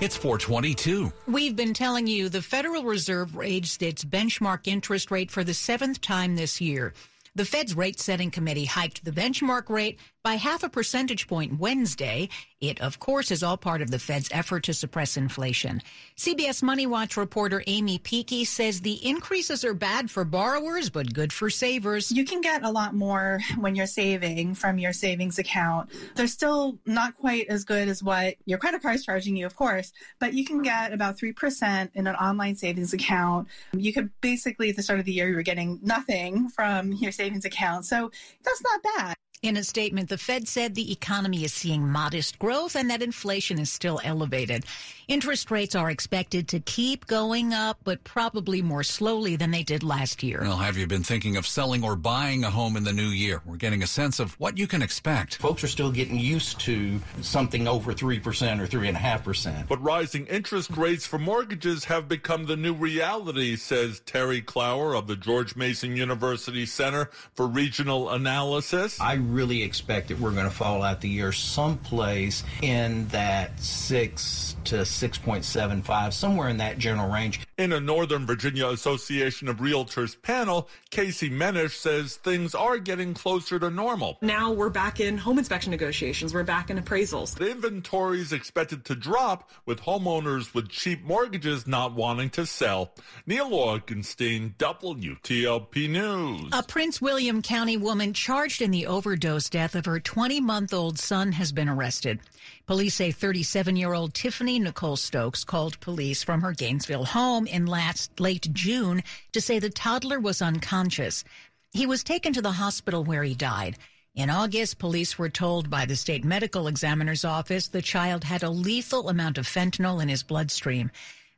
It's 0.00 0.16
422. 0.16 1.12
We've 1.28 1.54
been 1.54 1.74
telling 1.74 2.06
you 2.06 2.28
the 2.28 2.42
Federal 2.42 2.82
Reserve 2.82 3.36
raised 3.36 3.82
its 3.82 4.04
benchmark 4.04 4.66
interest 4.66 5.10
rate 5.10 5.30
for 5.30 5.44
the 5.44 5.54
seventh 5.54 6.00
time 6.00 6.34
this 6.34 6.60
year. 6.60 6.92
The 7.34 7.46
Fed's 7.46 7.74
rate 7.74 7.98
setting 7.98 8.30
committee 8.30 8.66
hiked 8.66 9.06
the 9.06 9.10
benchmark 9.10 9.70
rate 9.70 9.98
by 10.22 10.34
half 10.34 10.62
a 10.62 10.68
percentage 10.68 11.26
point 11.26 11.58
Wednesday. 11.58 12.28
It, 12.60 12.80
of 12.80 13.00
course, 13.00 13.30
is 13.30 13.42
all 13.42 13.56
part 13.56 13.80
of 13.80 13.90
the 13.90 13.98
Fed's 13.98 14.28
effort 14.30 14.64
to 14.64 14.74
suppress 14.74 15.16
inflation. 15.16 15.82
CBS 16.16 16.62
Money 16.62 16.86
Watch 16.86 17.16
reporter 17.16 17.64
Aimee 17.66 17.98
Picchi 17.98 18.46
says 18.46 18.82
the 18.82 19.04
increases 19.04 19.64
are 19.64 19.72
bad 19.72 20.10
for 20.10 20.24
borrowers, 20.24 20.90
but 20.90 21.12
good 21.14 21.32
for 21.32 21.48
savers. 21.48 22.12
You 22.12 22.24
can 22.26 22.42
get 22.42 22.62
a 22.64 22.70
lot 22.70 22.94
more 22.94 23.40
when 23.58 23.74
you're 23.74 23.86
saving 23.86 24.54
from 24.54 24.78
your 24.78 24.92
savings 24.92 25.38
account. 25.38 25.90
They're 26.14 26.26
still 26.26 26.78
not 26.84 27.16
quite 27.16 27.48
as 27.48 27.64
good 27.64 27.88
as 27.88 28.02
what 28.02 28.34
your 28.44 28.58
credit 28.58 28.82
card 28.82 28.96
is 28.96 29.06
charging 29.06 29.36
you, 29.36 29.46
of 29.46 29.56
course, 29.56 29.92
but 30.20 30.34
you 30.34 30.44
can 30.44 30.60
get 30.60 30.92
about 30.92 31.18
3% 31.18 31.90
in 31.94 32.06
an 32.06 32.14
online 32.14 32.56
savings 32.56 32.92
account. 32.92 33.48
You 33.72 33.92
could 33.92 34.10
basically, 34.20 34.68
at 34.68 34.76
the 34.76 34.82
start 34.82 35.00
of 35.00 35.06
the 35.06 35.12
year, 35.12 35.28
you 35.28 35.34
were 35.34 35.42
getting 35.42 35.80
nothing 35.82 36.50
from 36.50 36.92
your 36.92 37.10
savings 37.10 37.21
account. 37.44 37.86
So 37.86 38.10
that's 38.44 38.62
not 38.62 38.82
bad. 38.96 39.16
In 39.42 39.56
a 39.56 39.64
statement, 39.64 40.08
the 40.08 40.18
Fed 40.18 40.46
said 40.46 40.76
the 40.76 40.92
economy 40.92 41.42
is 41.42 41.52
seeing 41.52 41.88
modest 41.88 42.38
growth 42.38 42.76
and 42.76 42.88
that 42.90 43.02
inflation 43.02 43.58
is 43.58 43.72
still 43.72 44.00
elevated. 44.04 44.64
Interest 45.08 45.50
rates 45.50 45.74
are 45.74 45.90
expected 45.90 46.46
to 46.46 46.60
keep 46.60 47.08
going 47.08 47.52
up, 47.52 47.76
but 47.82 48.04
probably 48.04 48.62
more 48.62 48.84
slowly 48.84 49.34
than 49.34 49.50
they 49.50 49.64
did 49.64 49.82
last 49.82 50.22
year. 50.22 50.42
Well, 50.42 50.58
have 50.58 50.76
you 50.76 50.86
been 50.86 51.02
thinking 51.02 51.36
of 51.36 51.44
selling 51.44 51.82
or 51.82 51.96
buying 51.96 52.44
a 52.44 52.50
home 52.50 52.76
in 52.76 52.84
the 52.84 52.92
new 52.92 53.08
year? 53.08 53.42
We're 53.44 53.56
getting 53.56 53.82
a 53.82 53.86
sense 53.88 54.20
of 54.20 54.38
what 54.38 54.58
you 54.58 54.68
can 54.68 54.80
expect. 54.80 55.38
Folks 55.38 55.64
are 55.64 55.68
still 55.68 55.90
getting 55.90 56.20
used 56.20 56.60
to 56.60 57.00
something 57.20 57.66
over 57.66 57.92
3% 57.92 58.16
or 58.60 58.68
3.5%. 58.68 59.66
But 59.66 59.82
rising 59.82 60.24
interest 60.28 60.70
rates 60.76 61.04
for 61.04 61.18
mortgages 61.18 61.86
have 61.86 62.06
become 62.06 62.46
the 62.46 62.56
new 62.56 62.74
reality, 62.74 63.56
says 63.56 63.98
Terry 64.06 64.40
Clower 64.40 64.94
of 64.94 65.08
the 65.08 65.16
George 65.16 65.56
Mason 65.56 65.96
University 65.96 66.64
Center 66.64 67.10
for 67.34 67.48
Regional 67.48 68.08
Analysis. 68.08 69.00
I 69.00 69.14
really 69.32 69.62
expect 69.62 70.08
that 70.08 70.20
we're 70.20 70.32
going 70.32 70.44
to 70.44 70.50
fall 70.50 70.82
out 70.82 71.00
the 71.00 71.08
year 71.08 71.32
someplace 71.32 72.44
in 72.62 73.06
that 73.08 73.58
6 73.60 74.56
to 74.64 74.76
6.75, 74.76 76.12
somewhere 76.12 76.48
in 76.48 76.58
that 76.58 76.78
general 76.78 77.10
range. 77.10 77.40
In 77.62 77.72
a 77.72 77.78
Northern 77.78 78.26
Virginia 78.26 78.66
Association 78.66 79.46
of 79.46 79.58
Realtors 79.58 80.20
panel, 80.20 80.68
Casey 80.90 81.30
Menish 81.30 81.76
says 81.76 82.16
things 82.16 82.56
are 82.56 82.76
getting 82.76 83.14
closer 83.14 83.56
to 83.60 83.70
normal. 83.70 84.18
Now 84.20 84.50
we're 84.50 84.68
back 84.68 84.98
in 84.98 85.16
home 85.16 85.38
inspection 85.38 85.70
negotiations. 85.70 86.34
We're 86.34 86.42
back 86.42 86.70
in 86.70 86.82
appraisals. 86.82 87.36
The 87.36 87.52
inventory 87.52 88.20
is 88.20 88.32
expected 88.32 88.84
to 88.86 88.96
drop 88.96 89.48
with 89.64 89.82
homeowners 89.82 90.52
with 90.52 90.70
cheap 90.70 91.04
mortgages 91.04 91.64
not 91.64 91.94
wanting 91.94 92.30
to 92.30 92.46
sell. 92.46 92.94
Neil 93.26 93.50
Augenstein, 93.50 94.56
WTOP 94.56 95.88
News. 95.88 96.50
A 96.52 96.64
Prince 96.64 97.00
William 97.00 97.42
County 97.42 97.76
woman 97.76 98.12
charged 98.12 98.60
in 98.60 98.72
the 98.72 98.86
overdose 98.88 99.48
death 99.48 99.76
of 99.76 99.86
her 99.86 100.00
20 100.00 100.40
month 100.40 100.74
old 100.74 100.98
son 100.98 101.30
has 101.30 101.52
been 101.52 101.68
arrested. 101.68 102.18
Police 102.64 102.94
say 102.94 103.10
37 103.10 103.74
year 103.74 103.92
old 103.92 104.14
Tiffany 104.14 104.60
Nicole 104.60 104.96
Stokes 104.96 105.42
called 105.42 105.80
police 105.80 106.22
from 106.22 106.42
her 106.42 106.52
Gainesville 106.52 107.06
home 107.06 107.48
in 107.48 107.66
last 107.66 108.20
late 108.20 108.46
June 108.52 109.02
to 109.32 109.40
say 109.40 109.58
the 109.58 109.68
toddler 109.68 110.20
was 110.20 110.40
unconscious. 110.40 111.24
He 111.72 111.86
was 111.86 112.04
taken 112.04 112.32
to 112.34 112.42
the 112.42 112.52
hospital 112.52 113.02
where 113.02 113.24
he 113.24 113.34
died. 113.34 113.78
In 114.14 114.30
August, 114.30 114.78
police 114.78 115.18
were 115.18 115.28
told 115.28 115.70
by 115.70 115.86
the 115.86 115.96
state 115.96 116.24
medical 116.24 116.68
examiner's 116.68 117.24
office 117.24 117.66
the 117.66 117.82
child 117.82 118.22
had 118.22 118.44
a 118.44 118.50
lethal 118.50 119.08
amount 119.08 119.38
of 119.38 119.46
fentanyl 119.48 120.00
in 120.00 120.08
his 120.08 120.22
bloodstream. 120.22 120.92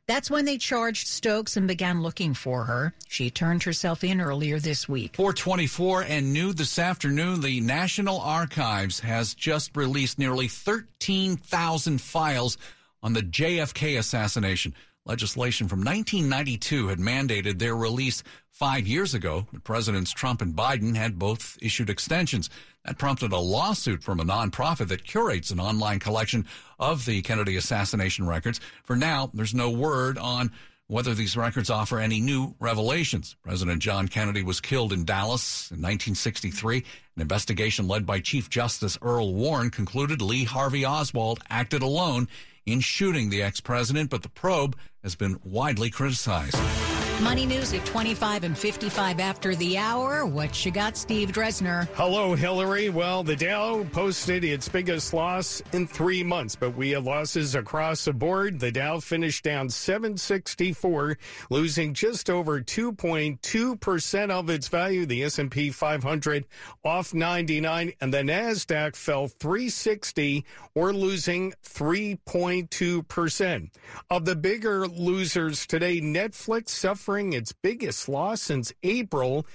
That's 0.07 0.29
when 0.29 0.45
they 0.45 0.59
charged 0.59 1.07
Stokes 1.07 1.57
and 1.57 1.67
began 1.67 2.03
looking 2.03 2.35
for 2.35 2.65
her. 2.65 2.93
She 3.07 3.31
turned 3.31 3.63
herself 3.63 4.03
in 4.03 4.21
earlier 4.21 4.59
this 4.59 4.87
week. 4.87 5.15
424 5.15 6.03
and 6.03 6.31
new 6.31 6.53
this 6.53 6.77
afternoon, 6.77 7.41
the 7.41 7.59
National 7.61 8.19
Archives 8.19 8.99
has 8.99 9.33
just 9.33 9.75
released 9.75 10.19
nearly 10.19 10.47
13,000 10.47 11.99
files 11.99 12.57
on 13.01 13.13
the 13.13 13.21
JFK 13.21 13.97
assassination. 13.97 14.75
Legislation 15.05 15.67
from 15.67 15.79
1992 15.79 16.87
had 16.87 16.97
mandated 16.97 17.59
their 17.59 17.75
release 17.75 18.23
five 18.49 18.87
years 18.87 19.13
ago, 19.13 19.45
but 19.53 19.63
Presidents 19.63 20.11
Trump 20.11 20.41
and 20.41 20.55
Biden 20.55 20.95
had 20.95 21.19
both 21.19 21.57
issued 21.61 21.91
extensions. 21.91 22.49
That 22.85 22.97
prompted 22.97 23.31
a 23.31 23.37
lawsuit 23.37 24.03
from 24.03 24.19
a 24.19 24.25
nonprofit 24.25 24.87
that 24.87 25.03
curates 25.03 25.51
an 25.51 25.59
online 25.59 25.99
collection 25.99 26.47
of 26.79 27.05
the 27.05 27.21
Kennedy 27.21 27.55
assassination 27.55 28.25
records. 28.27 28.59
For 28.83 28.95
now, 28.95 29.29
there's 29.33 29.53
no 29.53 29.69
word 29.69 30.17
on 30.17 30.51
whether 30.87 31.13
these 31.13 31.37
records 31.37 31.69
offer 31.69 31.99
any 31.99 32.19
new 32.19 32.55
revelations. 32.59 33.35
President 33.43 33.81
John 33.81 34.07
Kennedy 34.07 34.43
was 34.43 34.61
killed 34.61 34.93
in 34.93 35.05
Dallas 35.05 35.71
in 35.71 35.77
1963. 35.77 36.77
An 37.15 37.21
investigation 37.21 37.87
led 37.87 38.05
by 38.05 38.19
Chief 38.19 38.49
Justice 38.49 38.97
Earl 39.01 39.33
Warren 39.33 39.69
concluded 39.69 40.21
Lee 40.21 40.43
Harvey 40.43 40.85
Oswald 40.85 41.41
acted 41.49 41.81
alone 41.81 42.27
in 42.65 42.79
shooting 42.79 43.29
the 43.29 43.43
ex-president, 43.43 44.09
but 44.09 44.23
the 44.23 44.29
probe 44.29 44.75
has 45.05 45.13
been 45.13 45.39
widely 45.43 45.91
criticized. 45.91 46.84
Money 47.21 47.45
news 47.45 47.71
at 47.73 47.85
25 47.85 48.43
and 48.43 48.57
55 48.57 49.21
after 49.21 49.55
the 49.55 49.77
hour. 49.77 50.25
What 50.25 50.65
you 50.65 50.71
got, 50.71 50.97
Steve 50.97 51.31
Dresner? 51.31 51.87
Hello, 51.93 52.35
Hillary. 52.35 52.89
Well, 52.89 53.23
the 53.23 53.37
Dow 53.37 53.85
posted 53.93 54.43
its 54.43 54.67
biggest 54.67 55.13
loss 55.13 55.61
in 55.71 55.87
three 55.87 56.23
months, 56.23 56.57
but 56.57 56.75
we 56.75 56.89
had 56.89 57.05
losses 57.05 57.55
across 57.55 58.03
the 58.03 58.11
board. 58.11 58.59
The 58.59 58.71
Dow 58.71 58.99
finished 58.99 59.45
down 59.45 59.69
764, 59.69 61.17
losing 61.49 61.93
just 61.93 62.29
over 62.29 62.59
2.2% 62.59 64.29
of 64.29 64.49
its 64.49 64.67
value. 64.67 65.05
The 65.05 65.23
S&P 65.23 65.69
500 65.69 66.45
off 66.83 67.13
99, 67.13 67.93
and 68.01 68.13
the 68.13 68.23
Nasdaq 68.23 68.97
fell 68.97 69.29
360, 69.29 70.43
or 70.75 70.91
losing 70.91 71.53
3.2%. 71.63 73.69
Of 74.09 74.25
the 74.25 74.35
bigger 74.35 74.85
losers 74.87 75.65
today, 75.65 76.01
Netflix 76.01 76.71
suffering 77.05 77.33
its 77.33 77.51
biggest 77.51 78.09
loss 78.09 78.41
since 78.41 78.73
April. 78.81 79.45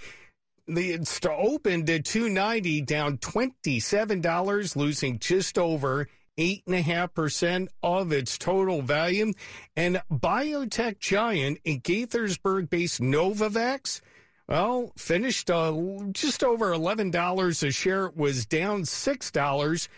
The, 0.68 0.92
it's 0.92 1.18
opened 1.26 1.90
at 1.90 2.04
290 2.04 2.82
down 2.82 3.18
$27, 3.18 4.76
losing 4.76 5.18
just 5.18 5.58
over 5.58 6.06
8.5% 6.38 7.66
of 7.82 8.12
its 8.12 8.38
total 8.38 8.82
value. 8.82 9.32
And 9.74 10.00
biotech 10.12 11.00
giant 11.00 11.58
in 11.64 11.80
Gaithersburg 11.80 12.70
based 12.70 13.00
Novavax, 13.00 14.00
well, 14.46 14.92
finished 14.96 15.50
uh, 15.50 15.76
just 16.12 16.44
over 16.44 16.70
$11 16.72 17.66
a 17.66 17.70
share. 17.72 18.06
It 18.06 18.16
was 18.16 18.46
down 18.46 18.82
$6 18.82 19.88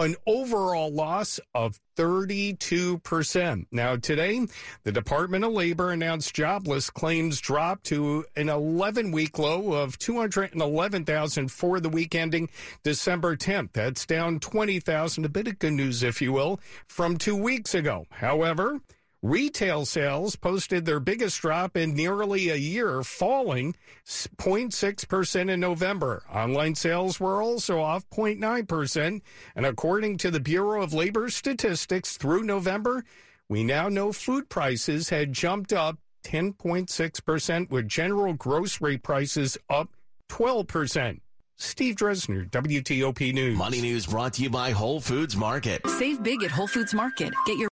an 0.00 0.16
overall 0.26 0.90
loss 0.90 1.38
of 1.54 1.78
32%. 1.96 3.66
Now, 3.70 3.96
today, 3.96 4.46
the 4.82 4.92
Department 4.92 5.44
of 5.44 5.52
Labor 5.52 5.90
announced 5.90 6.34
jobless 6.34 6.88
claims 6.88 7.40
dropped 7.40 7.84
to 7.84 8.24
an 8.36 8.48
11 8.48 9.12
week 9.12 9.38
low 9.38 9.74
of 9.74 9.98
211,000 9.98 11.52
for 11.52 11.80
the 11.80 11.90
week 11.90 12.14
ending 12.14 12.48
December 12.82 13.36
10th. 13.36 13.72
That's 13.72 14.06
down 14.06 14.40
20,000, 14.40 15.24
a 15.24 15.28
bit 15.28 15.48
of 15.48 15.58
good 15.58 15.74
news, 15.74 16.02
if 16.02 16.22
you 16.22 16.32
will, 16.32 16.60
from 16.86 17.18
two 17.18 17.36
weeks 17.36 17.74
ago. 17.74 18.06
However, 18.10 18.80
Retail 19.22 19.84
sales 19.84 20.34
posted 20.34 20.86
their 20.86 20.98
biggest 20.98 21.42
drop 21.42 21.76
in 21.76 21.94
nearly 21.94 22.48
a 22.48 22.56
year, 22.56 23.02
falling 23.02 23.74
0.6% 24.06 25.50
in 25.50 25.60
November. 25.60 26.22
Online 26.32 26.74
sales 26.74 27.20
were 27.20 27.42
also 27.42 27.80
off 27.80 28.08
0.9%. 28.08 29.20
And 29.54 29.66
according 29.66 30.16
to 30.18 30.30
the 30.30 30.40
Bureau 30.40 30.82
of 30.82 30.94
Labor 30.94 31.28
Statistics, 31.28 32.16
through 32.16 32.44
November, 32.44 33.04
we 33.46 33.62
now 33.62 33.90
know 33.90 34.10
food 34.10 34.48
prices 34.48 35.10
had 35.10 35.34
jumped 35.34 35.74
up 35.74 35.98
10.6%, 36.24 37.70
with 37.70 37.88
general 37.88 38.32
grocery 38.32 38.96
prices 38.96 39.58
up 39.68 39.90
12%. 40.30 41.20
Steve 41.60 41.94
Dresner, 41.94 42.48
WTOP 42.48 43.34
News. 43.34 43.58
Money 43.58 43.82
News 43.82 44.06
brought 44.06 44.32
to 44.34 44.42
you 44.42 44.48
by 44.48 44.70
Whole 44.70 44.98
Foods 44.98 45.36
Market. 45.36 45.86
Save 45.86 46.22
big 46.22 46.42
at 46.42 46.50
Whole 46.50 46.66
Foods 46.66 46.94
Market. 46.94 47.34
Get 47.44 47.58
your 47.58 47.68